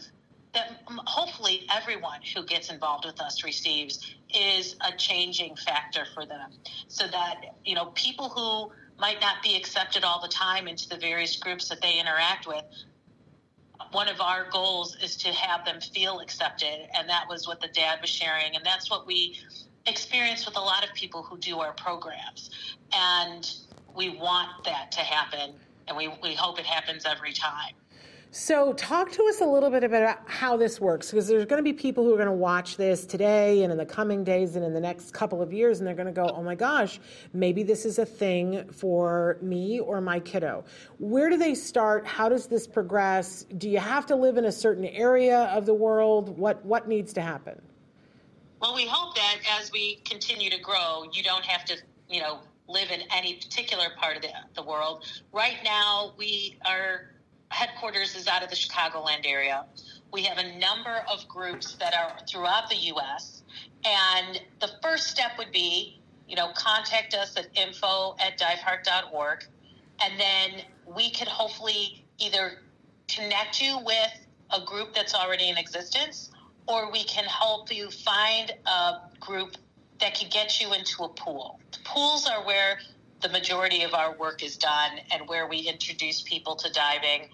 [0.54, 6.52] that hopefully everyone who gets involved with us receives, is a changing factor for them.
[6.88, 10.96] So that, you know, people who might not be accepted all the time into the
[10.96, 12.64] various groups that they interact with,
[13.92, 16.88] one of our goals is to have them feel accepted.
[16.98, 18.54] And that was what the dad was sharing.
[18.56, 19.36] And that's what we
[19.86, 22.50] experience with a lot of people who do our programs.
[22.94, 23.48] And
[23.94, 25.54] we want that to happen.
[25.88, 27.74] And we, we hope it happens every time.
[28.32, 31.62] So, talk to us a little bit about how this works because there's going to
[31.62, 34.64] be people who are going to watch this today and in the coming days and
[34.64, 37.00] in the next couple of years, and they're going to go, oh my gosh,
[37.32, 40.64] maybe this is a thing for me or my kiddo.
[40.98, 42.06] Where do they start?
[42.06, 43.44] How does this progress?
[43.56, 46.36] Do you have to live in a certain area of the world?
[46.36, 47.62] What, what needs to happen?
[48.60, 51.76] Well, we hope that as we continue to grow, you don't have to,
[52.10, 55.04] you know, live in any particular part of the, the world.
[55.32, 57.12] Right now, we are
[57.50, 59.64] headquarters is out of the Chicagoland area.
[60.12, 63.42] We have a number of groups that are throughout the U.S.
[63.84, 69.44] And the first step would be, you know, contact us at info at diveheart.org.
[70.02, 72.62] And then we could hopefully either
[73.08, 74.12] connect you with
[74.52, 76.30] a group that's already in existence,
[76.66, 79.56] or we can help you find a group
[80.00, 81.60] that can get you into a pool.
[81.84, 82.78] Pools are where
[83.26, 87.28] the majority of our work is done and where we introduce people to diving.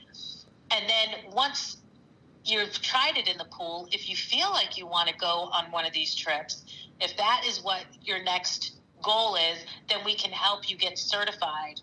[0.70, 1.76] And then once
[2.44, 5.70] you've tried it in the pool, if you feel like you want to go on
[5.70, 6.64] one of these trips,
[7.00, 9.58] if that is what your next goal is,
[9.90, 11.80] then we can help you get certified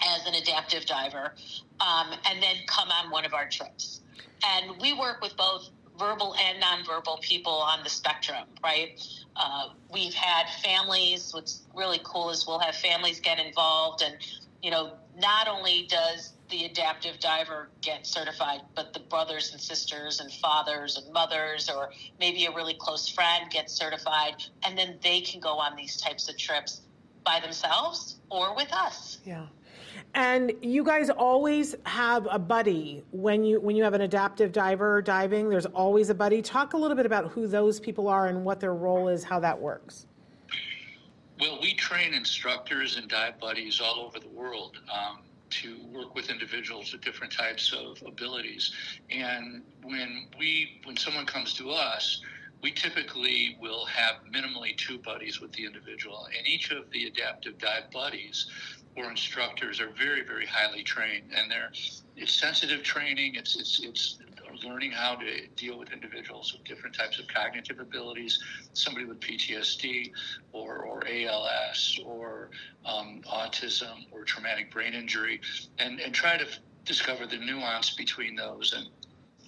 [0.00, 1.34] as an adaptive diver
[1.80, 4.02] um, and then come on one of our trips.
[4.46, 9.00] And we work with both verbal and nonverbal people on the spectrum, right?
[9.36, 11.32] Uh, we've had families.
[11.32, 14.16] What's really cool is we'll have families get involved, and
[14.62, 20.20] you know, not only does the adaptive diver get certified, but the brothers and sisters
[20.20, 25.20] and fathers and mothers, or maybe a really close friend gets certified, and then they
[25.20, 26.82] can go on these types of trips
[27.24, 29.18] by themselves or with us.
[29.24, 29.46] Yeah.
[30.14, 35.02] And you guys always have a buddy when you when you have an adaptive diver
[35.02, 35.48] diving.
[35.48, 36.42] There's always a buddy.
[36.42, 39.40] Talk a little bit about who those people are and what their role is, how
[39.40, 40.06] that works.
[41.38, 45.18] Well, we train instructors and dive buddies all over the world um,
[45.50, 48.72] to work with individuals with different types of abilities.
[49.10, 52.22] And when we when someone comes to us,
[52.62, 57.58] we typically will have minimally two buddies with the individual, and each of the adaptive
[57.58, 58.46] dive buddies
[58.96, 61.70] or instructors are very, very highly trained, and they're
[62.16, 63.34] it's sensitive training.
[63.34, 64.18] It's it's it's
[64.64, 68.38] learning how to deal with individuals with different types of cognitive abilities,
[68.72, 70.10] somebody with PTSD
[70.52, 72.50] or, or ALS or
[72.84, 75.40] um, autism or traumatic brain injury,
[75.78, 76.46] and, and try to
[76.84, 78.86] discover the nuance between those and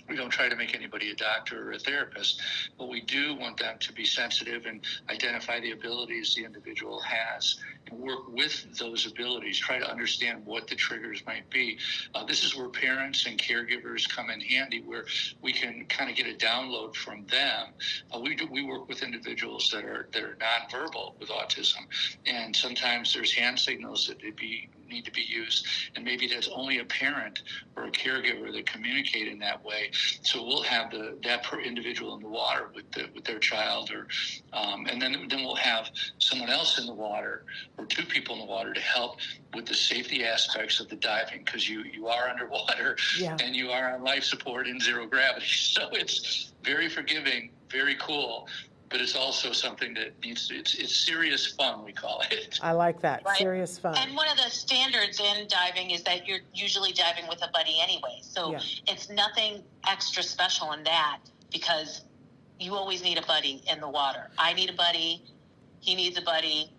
[0.08, 2.40] we don't try to make anybody a doctor or a therapist,
[2.78, 7.56] but we do want them to be sensitive and identify the abilities the individual has
[7.90, 11.78] and work with those abilities, try to understand what the triggers might be.
[12.14, 15.04] Uh, this is where parents and caregivers come in handy, where
[15.42, 17.68] we can kind of get a download from them.
[18.14, 21.86] Uh, we do, we work with individuals that are that are nonverbal with autism,
[22.26, 26.48] and sometimes there's hand signals that they be need to be used, and maybe that's
[26.54, 27.42] only a parent
[27.76, 29.90] or a caregiver that communicate in that way.
[30.22, 33.90] So we'll have the that per individual in the water with the, with their child,
[33.90, 34.06] or
[34.52, 37.44] um, and then then we'll have someone else in the water
[37.76, 39.18] or two people in the water to help
[39.54, 43.36] with the safety aspects of the diving because you you are underwater yeah.
[43.42, 45.46] and you are on life support in zero gravity.
[45.78, 48.48] So it's very forgiving, very cool
[48.90, 52.58] but it's also something that needs to, it's, it's serious fun, we call it.
[52.62, 53.24] I like that.
[53.24, 53.36] Right?
[53.36, 53.96] Serious fun.
[53.98, 57.76] And one of the standards in diving is that you're usually diving with a buddy
[57.82, 58.18] anyway.
[58.22, 58.60] So yeah.
[58.86, 61.20] it's nothing extra special in that
[61.52, 62.02] because
[62.58, 64.30] you always need a buddy in the water.
[64.38, 65.22] I need a buddy.
[65.80, 66.72] He needs a buddy.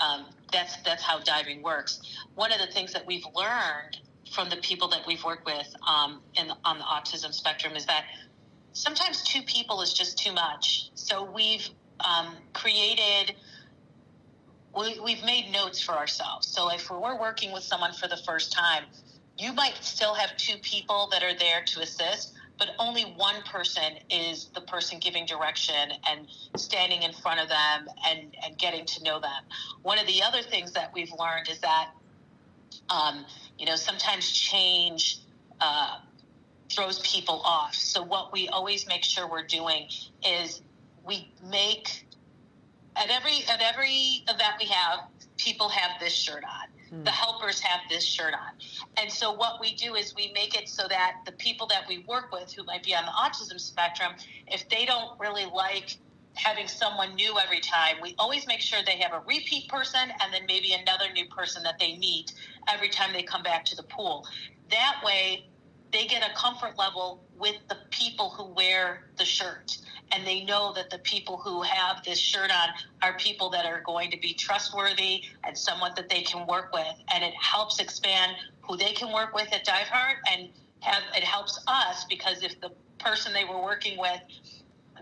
[0.00, 2.00] Um, that's, that's how diving works.
[2.34, 3.98] One of the things that we've learned
[4.32, 8.04] from the people that we've worked with um, in, on the autism spectrum is that
[8.74, 10.90] sometimes two people is just too much.
[10.94, 11.66] So we've
[12.00, 13.34] um, created,
[14.76, 16.46] we, we've made notes for ourselves.
[16.46, 18.84] So if we're working with someone for the first time,
[19.38, 23.94] you might still have two people that are there to assist, but only one person
[24.10, 29.02] is the person giving direction and standing in front of them and, and getting to
[29.02, 29.42] know them.
[29.82, 31.90] One of the other things that we've learned is that,
[32.90, 33.24] um,
[33.58, 35.18] you know, sometimes change
[35.60, 35.98] uh,
[36.74, 37.74] throws people off.
[37.74, 39.88] So what we always make sure we're doing
[40.24, 40.62] is
[41.04, 42.06] we make
[42.96, 45.00] at every at every event we have,
[45.36, 47.00] people have this shirt on.
[47.00, 47.04] Mm.
[47.04, 48.52] The helpers have this shirt on.
[48.96, 52.04] And so what we do is we make it so that the people that we
[52.08, 54.12] work with who might be on the autism spectrum,
[54.46, 55.96] if they don't really like
[56.34, 60.32] having someone new every time, we always make sure they have a repeat person and
[60.32, 62.32] then maybe another new person that they meet
[62.68, 64.26] every time they come back to the pool.
[64.70, 65.46] That way
[65.94, 69.78] they get a comfort level with the people who wear the shirt.
[70.10, 72.68] And they know that the people who have this shirt on
[73.00, 76.94] are people that are going to be trustworthy and someone that they can work with.
[77.14, 81.62] And it helps expand who they can work with at Diveheart and have it helps
[81.66, 84.20] us because if the person they were working with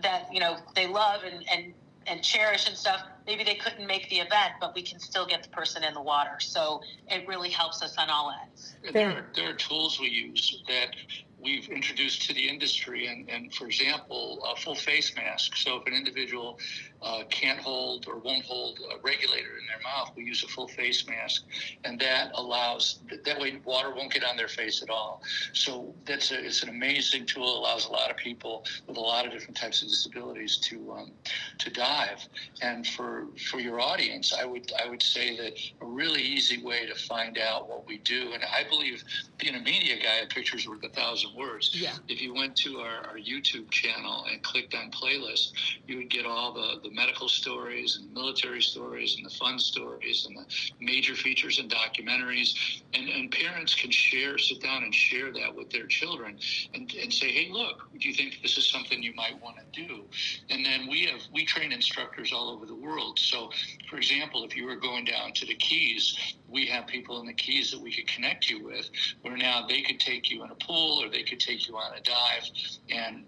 [0.01, 1.73] that you know they love and, and
[2.07, 5.43] and cherish and stuff, maybe they couldn't make the event, but we can still get
[5.43, 6.39] the person in the water.
[6.39, 8.75] So it really helps us on all ends.
[8.91, 10.95] There are, there are tools we use that
[11.39, 15.55] we've introduced to the industry, and, and for example, a full face mask.
[15.57, 16.57] So if an individual
[17.03, 20.67] uh, can't hold or won't hold a regulator in their mouth, we use a full
[20.67, 21.43] face mask,
[21.83, 25.21] and that allows that way water won't get on their face at all.
[25.53, 27.55] So that's a, it's an amazing tool.
[27.55, 30.93] It allows a lot of people with a lot of different types of disabilities to
[30.93, 31.11] um,
[31.59, 32.25] to dive.
[32.61, 36.85] And for for your audience, I would I would say that a really easy way
[36.85, 39.03] to find out what we do, and I believe
[39.37, 41.71] being a media guy, a picture's worth a thousand words.
[41.73, 41.93] Yeah.
[42.07, 45.51] If you went to our, our YouTube channel and clicked on playlist,
[45.87, 50.25] you would get all the the medical stories and military stories and the fun stories
[50.27, 50.45] and the
[50.79, 52.53] major features and documentaries.
[52.93, 56.37] And, and parents can share, sit down and share that with their children
[56.73, 59.87] and, and say, hey, look, do you think this is something you might want to
[59.87, 60.03] do?
[60.49, 63.19] And then we have, we train instructors all over the world.
[63.19, 63.49] So,
[63.89, 67.33] for example, if you were going down to the Keys, we have people in the
[67.33, 68.89] Keys that we could connect you with
[69.21, 71.97] where now they could take you in a pool or they could take you on
[71.97, 72.49] a dive
[72.89, 73.25] and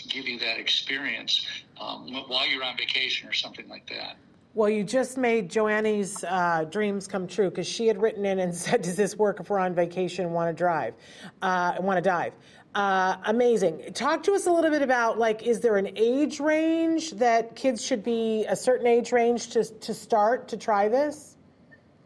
[0.00, 1.46] give you that experience
[1.80, 4.16] um, while you're on vacation or something like that.
[4.54, 8.54] Well, you just made Joanne's uh, dreams come true because she had written in and
[8.66, 10.94] said, "Does this work if we're on vacation and want to drive,
[11.40, 12.34] uh, want to dive?"
[12.74, 13.92] Uh, amazing.
[13.92, 17.84] Talk to us a little bit about like, is there an age range that kids
[17.84, 21.36] should be a certain age range to to start to try this?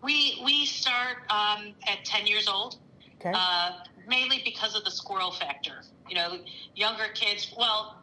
[0.03, 2.79] We we start um, at ten years old.
[3.21, 3.33] Okay.
[3.35, 3.73] Uh,
[4.07, 5.83] mainly because of the squirrel factor.
[6.09, 6.39] You know,
[6.75, 7.53] younger kids.
[7.57, 8.03] Well,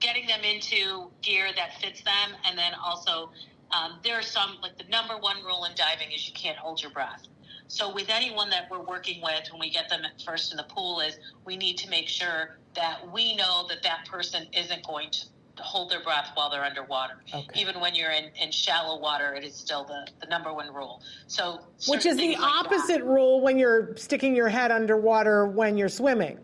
[0.00, 3.30] getting them into gear that fits them, and then also
[3.70, 6.82] um, there are some like the number one rule in diving is you can't hold
[6.82, 7.22] your breath.
[7.68, 11.00] So with anyone that we're working with when we get them first in the pool
[11.00, 15.26] is we need to make sure that we know that that person isn't going to
[15.62, 17.14] hold their breath while they're underwater.
[17.32, 17.60] Okay.
[17.60, 21.00] Even when you're in, in shallow water, it is still the, the number one rule.
[21.28, 25.88] So which is the opposite that, rule when you're sticking your head underwater when you're
[25.88, 26.40] swimming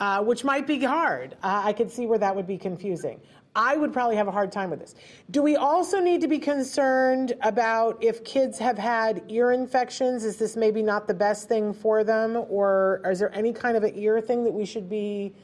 [0.00, 1.34] uh, which might be hard.
[1.42, 3.20] Uh, I could see where that would be confusing.
[3.54, 4.94] I would probably have a hard time with this.
[5.30, 10.24] Do we also need to be concerned about if kids have had ear infections?
[10.24, 12.44] Is this maybe not the best thing for them?
[12.48, 15.34] Or is there any kind of an ear thing that we should be?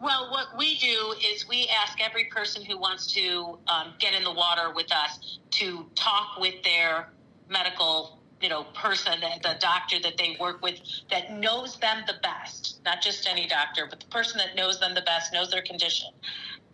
[0.00, 4.22] Well, what we do is we ask every person who wants to um, get in
[4.22, 7.08] the water with us to talk with their
[7.48, 10.78] medical you know person the doctor that they work with
[11.10, 14.94] that knows them the best not just any doctor but the person that knows them
[14.94, 16.08] the best knows their condition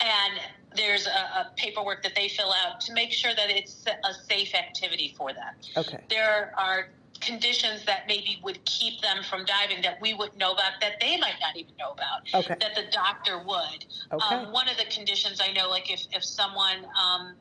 [0.01, 0.41] and
[0.77, 4.55] there's a, a, paperwork that they fill out to make sure that it's a safe
[4.55, 5.55] activity for them.
[5.77, 6.03] Okay.
[6.09, 6.89] There are
[7.21, 11.17] conditions that maybe would keep them from diving that we wouldn't know about that they
[11.19, 12.57] might not even know about okay.
[12.59, 14.35] that the doctor would okay.
[14.35, 17.35] Um, one of the conditions i know like if, if someone um,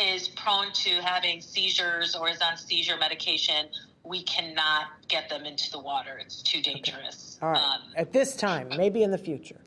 [0.00, 3.66] is prone to having seizures or is on seizure medication
[4.02, 6.18] we cannot get them into the water.
[6.18, 7.36] It's too dangerous.
[7.36, 7.46] Okay.
[7.46, 7.62] all right.
[7.62, 9.60] Um, at this time maybe in the future.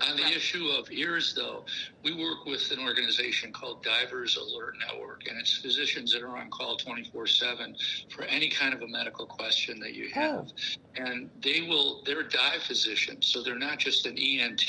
[0.00, 1.64] On the issue of ears, though,
[2.04, 6.48] we work with an organization called Divers Alert Network, and it's physicians that are on
[6.50, 7.76] call 24 7
[8.14, 10.48] for any kind of a medical question that you have.
[10.48, 11.02] Oh.
[11.02, 14.66] And they will, they're dive physicians, so they're not just an ENT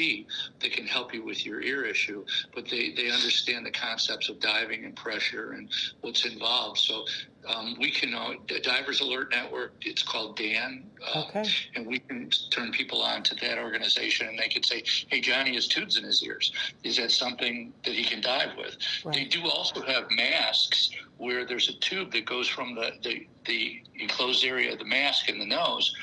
[0.59, 4.39] that can help you with your ear issue, but they, they understand the concepts of
[4.39, 5.69] diving and pressure and
[6.01, 6.80] what's involved.
[6.80, 7.05] So
[7.47, 9.73] um, we can uh, Divers Alert Network.
[9.82, 10.84] It's called Dan,
[11.15, 11.45] uh, okay.
[11.75, 15.53] and we can turn people on to that organization, and they can say, "Hey, Johnny
[15.55, 16.51] has tubes in his ears.
[16.84, 19.15] Is that something that he can dive with?" Right.
[19.15, 23.82] They do also have masks where there's a tube that goes from the, the the
[23.99, 25.93] enclosed area of the mask in the nose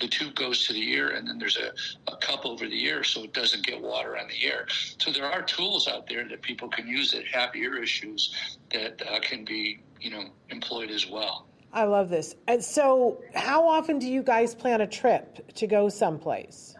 [0.00, 1.72] the tube goes to the ear and then there's a,
[2.10, 4.66] a cup over the ear so it doesn't get water on the ear.
[4.98, 8.34] So there are tools out there that people can use that have ear issues
[8.72, 11.46] that uh, can be, you know, employed as well.
[11.72, 12.34] I love this.
[12.48, 16.74] And so, how often do you guys plan a trip to go someplace?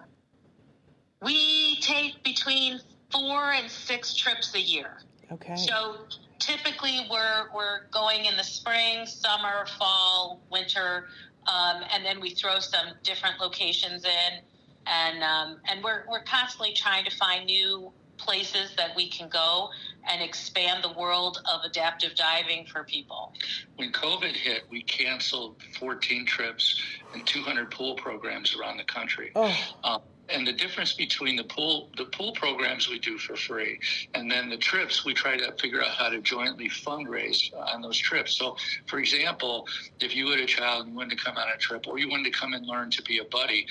[1.22, 2.80] We take between
[3.10, 4.98] four and six trips a year.
[5.32, 5.56] Okay.
[5.56, 5.96] So
[6.38, 11.08] typically we're we're going in the spring, summer, fall, winter.
[11.46, 14.40] Um, and then we throw some different locations in,
[14.86, 19.70] and um, and we're we're constantly trying to find new places that we can go
[20.08, 23.32] and expand the world of adaptive diving for people.
[23.76, 26.80] When COVID hit, we canceled 14 trips
[27.14, 29.32] and 200 pool programs around the country.
[29.34, 29.56] Oh.
[29.84, 30.00] Um,
[30.32, 33.78] and the difference between the pool the pool programs we do for free
[34.14, 37.38] and then the trips we try to figure out how to jointly fundraise
[37.74, 38.36] on those trips.
[38.36, 38.56] So
[38.86, 39.66] for example
[40.00, 42.32] if you had a child and wanted to come on a trip or you wanted
[42.32, 43.66] to come and learn to be a buddy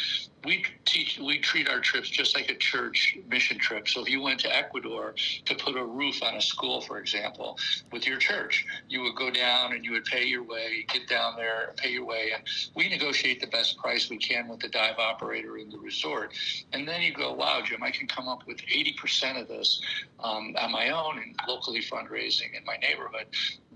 [0.45, 3.87] we teach we treat our trips just like a church mission trip.
[3.87, 5.13] So if you went to ecuador
[5.45, 7.57] to put a roof on a school for example
[7.91, 11.35] with your church you would go down and you would pay your way get down
[11.35, 12.31] there pay your way.
[12.33, 12.43] And
[12.75, 16.33] we negotiate the best price we can with the dive operator in the resort.
[16.73, 19.81] And then you go wow jim i can come up with 80% of this
[20.23, 23.25] um, on my own and locally fundraising in my neighborhood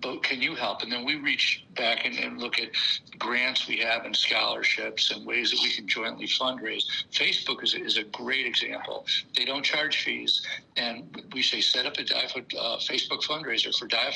[0.03, 0.83] but can you help?
[0.83, 2.69] And then we reach back and, and, look at
[3.17, 6.83] grants we have and scholarships and ways that we can jointly fundraise.
[7.11, 9.05] Facebook is a, is a great example.
[9.35, 10.45] They don't charge fees,
[10.75, 14.13] and we say set up a uh, Facebook fundraiser for Dive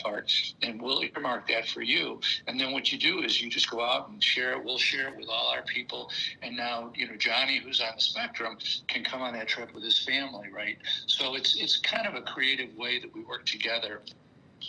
[0.61, 2.19] and we'll earmark that for you.
[2.47, 4.63] And then what you do is you just go out and share it.
[4.63, 6.11] We'll share it with all our people.
[6.41, 8.57] And now you know Johnny, who's on the spectrum,
[8.87, 10.77] can come on that trip with his family, right?
[11.07, 14.01] So it's it's kind of a creative way that we work together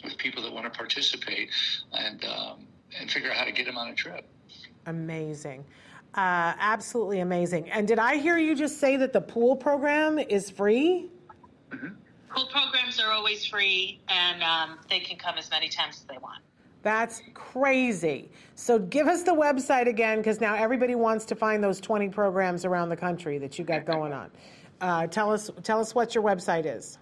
[0.05, 1.51] with people that want to participate
[1.93, 2.67] and um,
[2.99, 4.25] and figure out how to get them on a trip.
[4.87, 5.65] Amazing.
[6.15, 7.71] Uh, absolutely amazing.
[7.71, 11.11] And did I hear you just say that the pool program is free?
[11.71, 11.89] Mm-hmm.
[12.31, 16.19] Pool programs are always free, and um, they can come as many times as they
[16.19, 16.43] want.
[16.83, 18.31] That's crazy.
[18.55, 22.65] So give us the website again, because now everybody wants to find those 20 programs
[22.65, 24.31] around the country that you got going on.
[24.81, 26.99] Uh, tell us, tell us what your website is.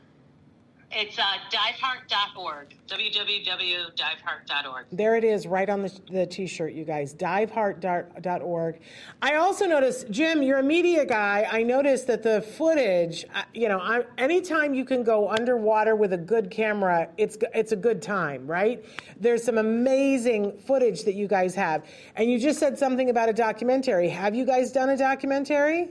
[0.92, 4.86] It's uh, diveheart.org, www.diveheart.org.
[4.92, 7.12] There it is, right on the, the t shirt, you guys.
[7.12, 8.80] Diveheart.org.
[9.20, 11.46] I also noticed, Jim, you're a media guy.
[11.50, 16.12] I noticed that the footage, uh, you know, I, anytime you can go underwater with
[16.12, 18.84] a good camera, it's, it's a good time, right?
[19.20, 21.84] There's some amazing footage that you guys have.
[22.14, 24.08] And you just said something about a documentary.
[24.08, 25.90] Have you guys done a documentary?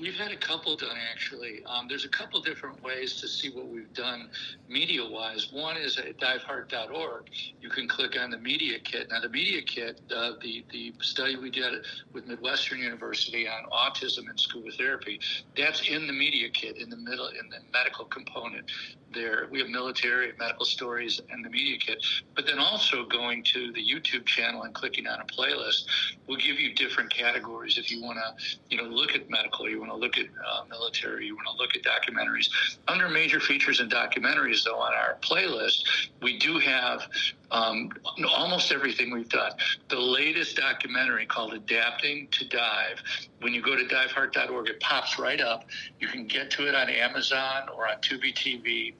[0.00, 1.62] We've had a couple done actually.
[1.66, 4.30] Um, there's a couple different ways to see what we've done
[4.66, 5.52] media wise.
[5.52, 7.28] One is at diveheart.org.
[7.60, 9.08] You can click on the media kit.
[9.10, 11.84] Now, the media kit, uh, the, the study we did
[12.14, 15.20] with Midwestern University on autism and scuba therapy,
[15.54, 18.70] that's in the media kit in the middle, in the medical component
[19.12, 19.48] there.
[19.50, 22.04] We have military, medical stories, and the media kit.
[22.34, 25.86] But then also going to the YouTube channel and clicking on a playlist
[26.26, 29.80] will give you different categories if you want to, you know, look at medical, you
[29.80, 32.48] want to look at uh, military, you want to look at documentaries.
[32.88, 37.02] Under major features and documentaries, though, on our playlist, we do have
[37.50, 37.90] um,
[38.28, 39.52] almost everything we've done.
[39.88, 43.02] The latest documentary called Adapting to Dive,
[43.40, 45.64] when you go to diveheart.org, it pops right up.
[45.98, 48.94] You can get to it on Amazon or on Tubi TV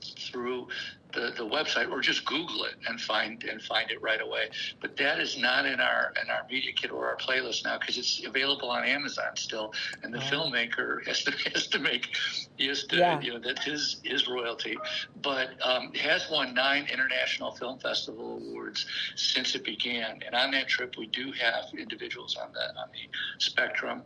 [0.00, 0.68] through
[1.14, 4.48] the, the website or just Google it and find and find it right away.
[4.80, 7.96] But that is not in our in our media kit or our playlist now because
[7.96, 12.08] it's available on Amazon still, and the filmmaker has to has to make
[12.56, 13.20] he has to Yeah.
[13.20, 14.76] you know that's his his royalty.
[15.22, 18.86] But um, has won nine international film festival awards
[19.16, 23.08] since it began, and on that trip we do have individuals on the on the
[23.38, 24.02] spectrum,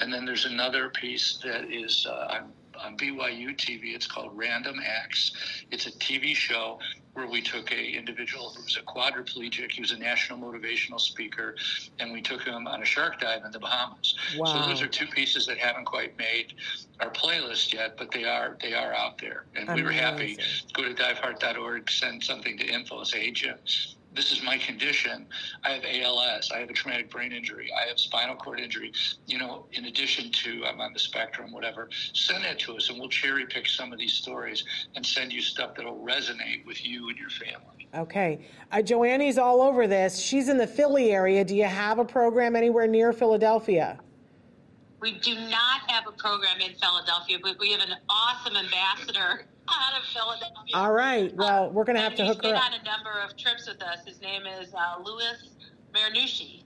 [0.00, 2.52] and then there's another piece that is uh, on
[2.82, 3.94] on BYU TV.
[3.94, 5.32] It's called Random Acts.
[5.70, 6.78] It's a TV show
[7.14, 9.70] where we took a individual who was a quadriplegic.
[9.70, 11.54] He was a national motivational speaker,
[12.00, 14.16] and we took him on a shark dive in the Bahamas.
[14.34, 16.54] So those are two pieces that haven't quite made
[17.00, 19.44] our playlist yet, but they are they are out there.
[19.54, 20.36] And we were happy.
[20.72, 23.58] Go to diveheart.org, send something to info, say, hey Jim.
[24.14, 25.26] This is my condition.
[25.64, 26.50] I have ALS.
[26.54, 27.70] I have a traumatic brain injury.
[27.72, 28.92] I have spinal cord injury.
[29.26, 31.88] You know, in addition to I'm on the spectrum, whatever.
[32.12, 35.42] Send that to us, and we'll cherry pick some of these stories and send you
[35.42, 37.88] stuff that'll resonate with you and your family.
[37.94, 38.46] Okay.
[38.70, 40.18] Uh, Joanne's all over this.
[40.18, 41.44] She's in the Philly area.
[41.44, 43.98] Do you have a program anywhere near Philadelphia?
[45.00, 49.46] We do not have a program in Philadelphia, but we have an awesome ambassador
[49.80, 50.74] out of Philadelphia.
[50.74, 51.34] All right.
[51.36, 52.64] Well, we're going to have to hook her up.
[52.64, 54.04] on a number of trips with us.
[54.06, 55.50] His name is uh, Louis
[55.92, 56.62] Marinucci,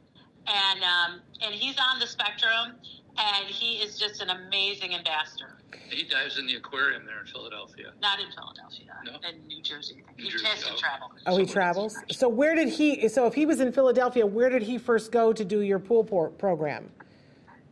[0.46, 2.74] and um, and he's on the spectrum,
[3.16, 5.54] and he is just an amazing ambassador.
[5.90, 7.92] He dives in the aquarium there in Philadelphia.
[8.00, 9.12] Not in Philadelphia, No?
[9.28, 10.02] in New Jersey.
[10.16, 10.76] New he Jersey, has to oh.
[10.76, 11.10] travel.
[11.26, 11.96] Oh, he travels.
[12.10, 13.08] So where did he?
[13.08, 16.04] So if he was in Philadelphia, where did he first go to do your pool
[16.04, 16.90] por- program?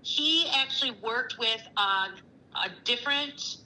[0.07, 2.15] he actually worked with um,
[2.55, 3.57] a different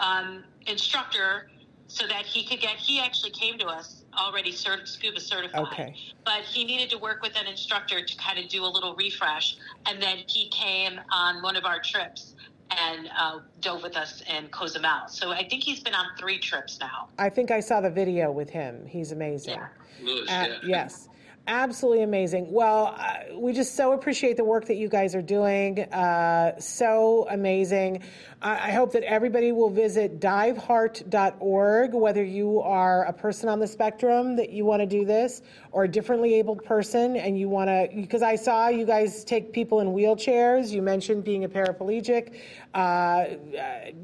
[0.00, 1.48] um, instructor
[1.88, 5.94] so that he could get he actually came to us already cert- scuba certified Okay.
[6.24, 9.56] but he needed to work with an instructor to kind of do a little refresh
[9.86, 12.34] and then he came on one of our trips
[12.70, 15.06] and uh, dove with us in Cozumel.
[15.06, 17.08] So I think he's been on three trips now.
[17.16, 18.84] I think I saw the video with him.
[18.86, 19.54] He's amazing.
[19.54, 19.68] Yeah.
[20.02, 20.56] Lewis, Uh, yeah.
[20.64, 21.08] yes.
[21.46, 22.50] Absolutely amazing.
[22.50, 25.78] Well, uh, we just so appreciate the work that you guys are doing.
[25.92, 28.02] Uh, so amazing.
[28.42, 34.36] I, hope that everybody will visit diveheart.org, whether you are a person on the spectrum
[34.36, 35.40] that you want to do this
[35.72, 39.52] or a differently abled person and you want to, because I saw you guys take
[39.52, 40.70] people in wheelchairs.
[40.70, 42.34] You mentioned being a paraplegic,
[42.74, 43.24] uh,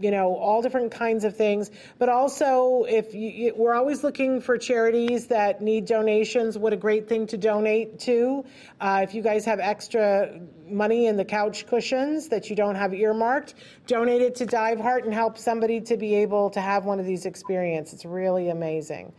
[0.01, 1.71] you know, all different kinds of things.
[1.99, 7.07] But also, if you- we're always looking for charities that need donations, what a great
[7.07, 8.45] thing to donate to.
[8.81, 12.95] Uh, if you guys have extra money in the couch cushions that you don't have
[12.95, 13.55] earmarked,
[13.87, 17.95] donate to Diveheart and help somebody to be able to have one of these experiences.
[17.95, 19.13] It's really amazing.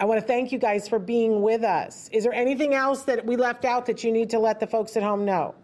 [0.00, 2.08] I want to thank you guys for being with us.
[2.12, 4.96] Is there anything else that we left out that you need to let the folks
[4.96, 5.54] at home know?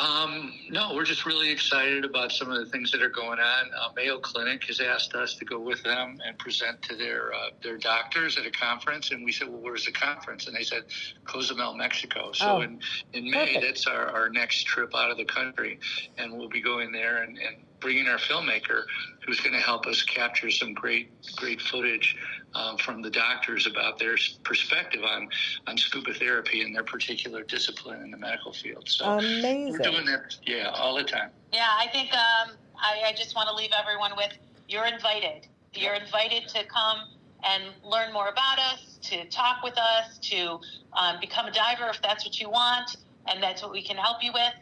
[0.00, 3.66] Um, no, we're just really excited about some of the things that are going on.
[3.78, 7.50] Uh, Mayo Clinic has asked us to go with them and present to their uh,
[7.62, 10.84] their doctors at a conference, and we said, "Well, where's the conference?" And they said,
[11.26, 12.80] "Cozumel, Mexico." So Oh, in
[13.12, 13.60] in May, perfect.
[13.60, 15.78] that's our, our next trip out of the country,
[16.16, 18.84] and we'll be going there and, and bringing our filmmaker,
[19.26, 22.16] who's going to help us capture some great great footage
[22.54, 25.28] um, from the doctors about their perspective on
[25.66, 28.88] on scuba therapy and their particular discipline in the medical field.
[28.88, 29.04] So.
[29.04, 29.72] Amazing.
[29.72, 31.30] We're doing that, yeah, all the time.
[31.52, 34.32] Yeah, I think um, I, I just want to leave everyone with
[34.68, 35.46] you're invited.
[35.74, 36.98] You're invited to come
[37.42, 40.60] and learn more about us, to talk with us, to
[40.92, 44.22] um, become a diver if that's what you want, and that's what we can help
[44.22, 44.52] you with.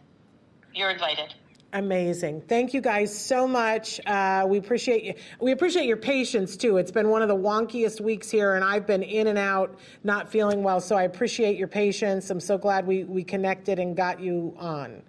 [0.74, 1.34] You're invited.
[1.72, 2.40] Amazing.
[2.42, 4.00] Thank you guys so much.
[4.06, 5.14] Uh, we appreciate you.
[5.38, 6.78] We appreciate your patience too.
[6.78, 10.30] It's been one of the wonkiest weeks here, and I've been in and out, not
[10.30, 10.80] feeling well.
[10.80, 12.30] So I appreciate your patience.
[12.30, 15.02] I'm so glad we, we connected and got you on.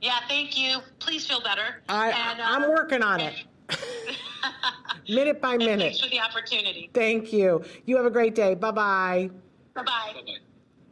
[0.00, 0.78] Yeah, thank you.
[1.00, 1.82] Please feel better.
[1.88, 3.34] I, And, I'm um, working on it,
[5.08, 5.80] minute by minute.
[5.80, 6.90] Thanks for the opportunity.
[6.94, 7.64] Thank you.
[7.86, 8.54] You have a great day.
[8.54, 9.30] Bye bye.
[9.74, 10.38] Bye bye.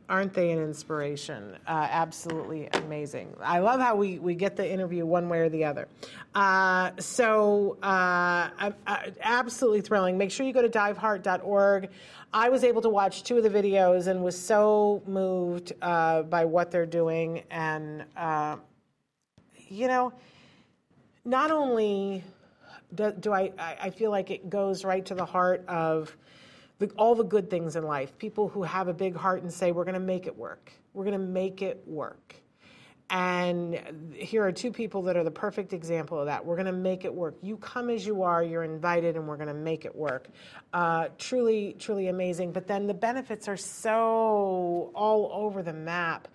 [0.09, 1.57] Aren't they an inspiration?
[1.67, 3.35] Uh, absolutely amazing.
[3.43, 5.89] I love how we, we get the interview one way or the other.
[6.33, 10.17] Uh, so, uh, I- absolutely thrilling.
[10.17, 11.89] Make sure you go to diveheart.org.
[12.33, 16.45] I was able to watch two of the videos and was so moved uh, by
[16.45, 17.43] what they're doing.
[17.51, 18.57] And, uh,
[19.69, 20.13] you know,
[21.25, 22.23] not only
[22.95, 26.17] do, do I I feel like it goes right to the heart of
[26.79, 28.17] the, all the good things in life.
[28.19, 30.73] People who have a big heart and say, we're going to make it work.
[30.93, 32.37] We're going to make it work.
[33.09, 33.79] And
[34.13, 36.45] here are two people that are the perfect example of that.
[36.45, 37.37] We're going to make it work.
[37.41, 40.27] You come as you are, you're invited, and we're going to make it work.
[40.73, 42.51] Uh, truly, truly amazing.
[42.51, 46.27] But then the benefits are so all over the map.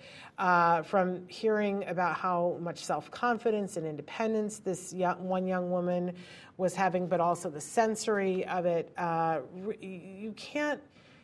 [0.42, 6.12] Uh, from hearing about how much self confidence and independence this young, one young woman
[6.58, 9.42] was having, but also the sensory of it, uh,
[9.80, 10.82] you can't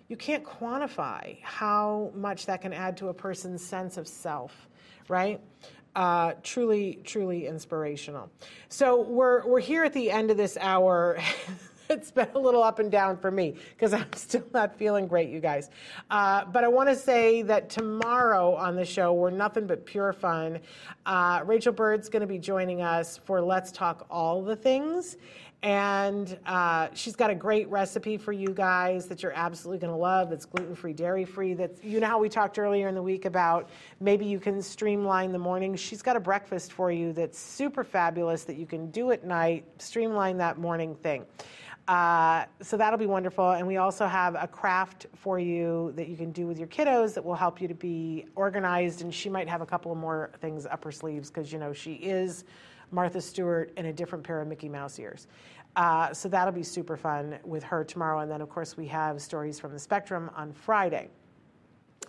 [0.07, 4.67] you can't quantify how much that can add to a person's sense of self
[5.07, 5.41] right?
[5.95, 8.29] Uh, truly, truly inspirational.
[8.69, 11.17] So we're we're here at the end of this hour.
[11.89, 15.29] it's been a little up and down for me because I'm still not feeling great,
[15.29, 15.69] you guys.
[16.09, 20.13] Uh, but I want to say that tomorrow on the show, we're nothing but pure
[20.13, 20.59] fun.
[21.05, 25.17] Uh, Rachel Bird's going to be joining us for Let's Talk All the Things.
[25.63, 29.97] And uh, she's got a great recipe for you guys that you're absolutely going to
[29.97, 30.29] love.
[30.29, 31.55] That's gluten free, dairy free.
[31.55, 33.67] That's you know how we talked earlier in the week about
[33.99, 35.75] maybe you can streamline the morning.
[35.75, 39.65] She's got a breakfast for you that's super fabulous that you can do at night.
[39.79, 41.25] Streamline that morning thing.
[41.87, 43.51] Uh, so that'll be wonderful.
[43.51, 47.13] And we also have a craft for you that you can do with your kiddos
[47.13, 49.01] that will help you to be organized.
[49.01, 51.93] And she might have a couple more things up her sleeves because you know she
[51.93, 52.43] is
[52.91, 55.27] Martha Stewart in a different pair of Mickey Mouse ears.
[55.77, 58.19] Uh, so that'll be super fun with her tomorrow.
[58.19, 61.09] And then, of course, we have stories from the spectrum on Friday.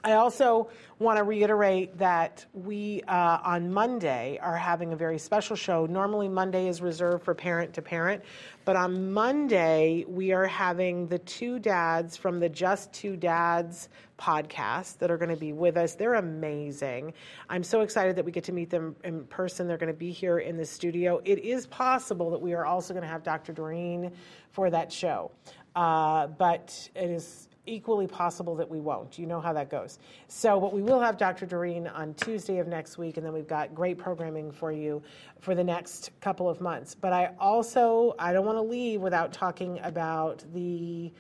[0.05, 5.57] I also want to reiterate that we uh, on Monday are having a very special
[5.57, 5.86] show.
[5.86, 8.22] Normally, Monday is reserved for parent to parent,
[8.64, 13.88] but on Monday, we are having the two dads from the Just Two Dads
[14.18, 15.94] podcast that are going to be with us.
[15.94, 17.14] They're amazing.
[17.49, 19.68] I'm so excited that we get to meet them in person.
[19.68, 21.20] They're going to be here in the studio.
[21.24, 23.53] It is possible that we are also going to have Dr.
[23.53, 24.12] Doreen
[24.51, 25.30] for that show.
[25.76, 29.19] Uh, but it is equally possible that we won't.
[29.19, 29.99] You know how that goes.
[30.27, 31.47] So, but we will have Dr.
[31.47, 35.03] Doreen on Tuesday of next week, and then we've got great programming for you
[35.41, 36.95] for the next couple of months.
[36.95, 41.12] But I also I don't want to leave without talking about the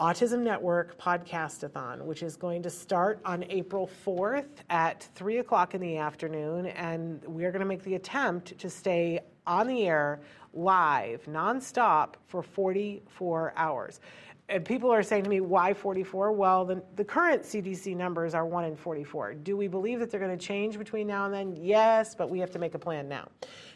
[0.00, 5.80] Autism Network podcastathon, which is going to start on April 4th at 3 o'clock in
[5.80, 6.66] the afternoon.
[6.66, 10.20] And we're going to make the attempt to stay on the air
[10.52, 14.00] live, nonstop, for 44 hours
[14.48, 16.32] and people are saying to me, why 44?
[16.32, 19.34] Well, the, the current CDC numbers are 1 in 44.
[19.34, 21.56] Do we believe that they're going to change between now and then?
[21.56, 23.28] Yes, but we have to make a plan now.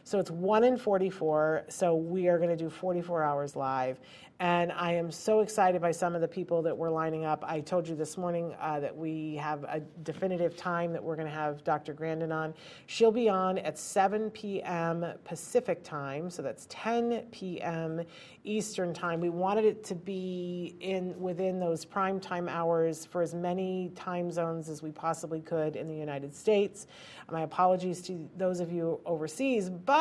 [0.08, 1.64] So it's 1 in 44.
[1.68, 4.00] So we are going to do 44 hours live.
[4.40, 7.44] And I am so excited by some of the people that we're lining up.
[7.44, 11.26] I told you this morning uh, that we have a definitive time that we're going
[11.26, 11.92] to have Dr.
[11.92, 12.54] Grandin on.
[12.86, 15.04] She'll be on at 7 p.m.
[15.24, 18.02] Pacific time, so that's 10 p.m.
[18.44, 19.20] Eastern time.
[19.20, 24.30] We wanted it to be in within those prime time hours for as many time
[24.30, 26.86] zones as we possibly could in the United States.
[27.28, 29.97] My apologies to those of you overseas, but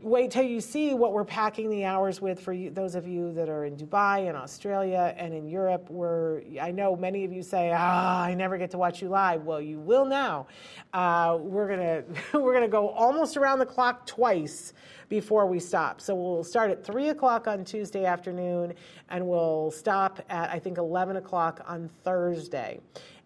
[0.00, 3.32] wait till you see what we're packing the hours with for you, those of you
[3.32, 5.90] that are in Dubai and Australia and in Europe.
[5.90, 9.44] Where I know many of you say, "Ah, I never get to watch you live."
[9.44, 10.46] Well, you will now.
[10.92, 12.04] Uh, we're gonna
[12.40, 14.72] we're gonna go almost around the clock twice
[15.08, 16.00] before we stop.
[16.00, 18.74] So we'll start at three o'clock on Tuesday afternoon,
[19.08, 22.80] and we'll stop at I think eleven o'clock on Thursday.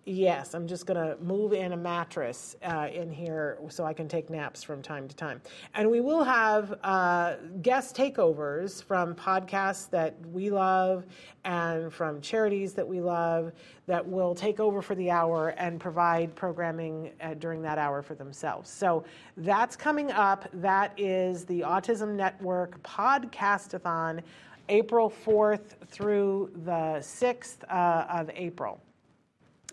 [0.05, 4.09] Yes, I'm just going to move in a mattress uh, in here so I can
[4.09, 5.41] take naps from time to time.
[5.75, 11.05] And we will have uh, guest takeovers from podcasts that we love
[11.45, 13.53] and from charities that we love
[13.87, 18.17] that will take over for the hour and provide programming uh, during that hour for
[18.17, 18.69] themselves.
[18.69, 19.05] So
[19.37, 20.49] that's coming up.
[20.55, 24.21] That is the Autism Network Podcastathon,
[24.69, 28.81] April 4th through the 6th uh, of April.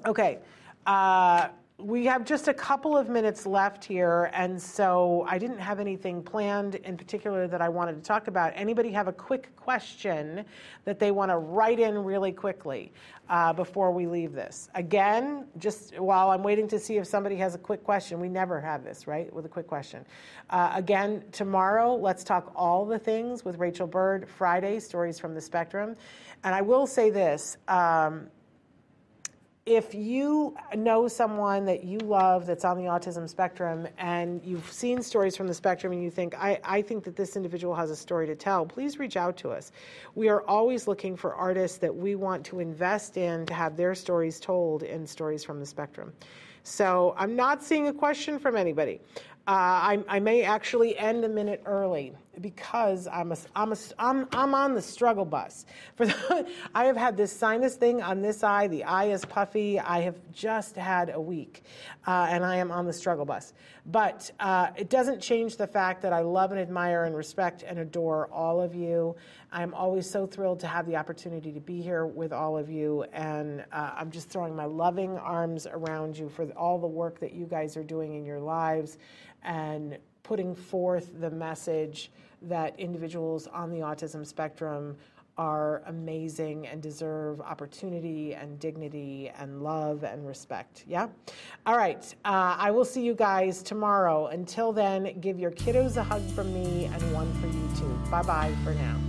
[0.06, 0.39] Okay.
[0.86, 5.80] Uh, we have just a couple of minutes left here, and so I didn't have
[5.80, 8.52] anything planned in particular that I wanted to talk about.
[8.56, 10.43] Anybody have a quick question
[10.84, 12.91] that they want to write in really quickly
[13.30, 14.70] uh, before we leave this?
[14.76, 18.60] Again, just while I'm waiting to see if somebody has a quick question, we never
[18.60, 20.06] have this, right, with a quick question.
[20.50, 24.28] Uh, again, tomorrow, let's talk all the things with Rachel Bird.
[24.28, 25.95] Friday, stories from the spectrum.
[26.43, 27.56] And I will say this.
[27.70, 28.28] Um,
[29.70, 34.99] if you know someone that you love that's on the autism spectrum and you've seen
[34.99, 37.95] stories from the spectrum and you think, I, I think that this individual has a
[37.95, 39.72] story to tell, please reach out to us.
[40.15, 43.93] We are always looking for artists that we want to invest in to have their
[43.93, 46.13] stories told in Stories from the Spectrum.
[46.63, 49.01] So I'm not seeing a question from anybody.
[49.50, 54.28] Uh, I, I, may actually end a minute early because I'm a, I'm a, I'm,
[54.32, 55.66] I'm on the struggle bus.
[55.95, 58.68] For the, I have had this sinus thing on this eye.
[58.68, 59.80] The eye is puffy.
[59.80, 61.64] I have just had a week,
[62.06, 63.54] uh, and I am on the struggle bus.
[63.88, 67.80] But uh, it doesn't change the fact that I love and admire and respect and
[67.80, 69.16] adore all of you.
[69.52, 73.04] I'm always so thrilled to have the opportunity to be here with all of you,
[73.14, 77.34] and uh, I'm just throwing my loving arms around you for all the work that
[77.34, 78.97] you guys are doing in your lives
[79.43, 82.12] and putting forth the message
[82.43, 84.95] that individuals on the autism spectrum
[85.39, 90.84] are amazing and deserve opportunity and dignity and love and respect.
[90.86, 91.08] Yeah?
[91.66, 92.04] All right.
[92.26, 94.28] Uh, I will see you guys tomorrow.
[94.28, 98.12] Until then, give your kiddos a hug from me and one for you too.
[98.12, 99.09] Bye bye for now.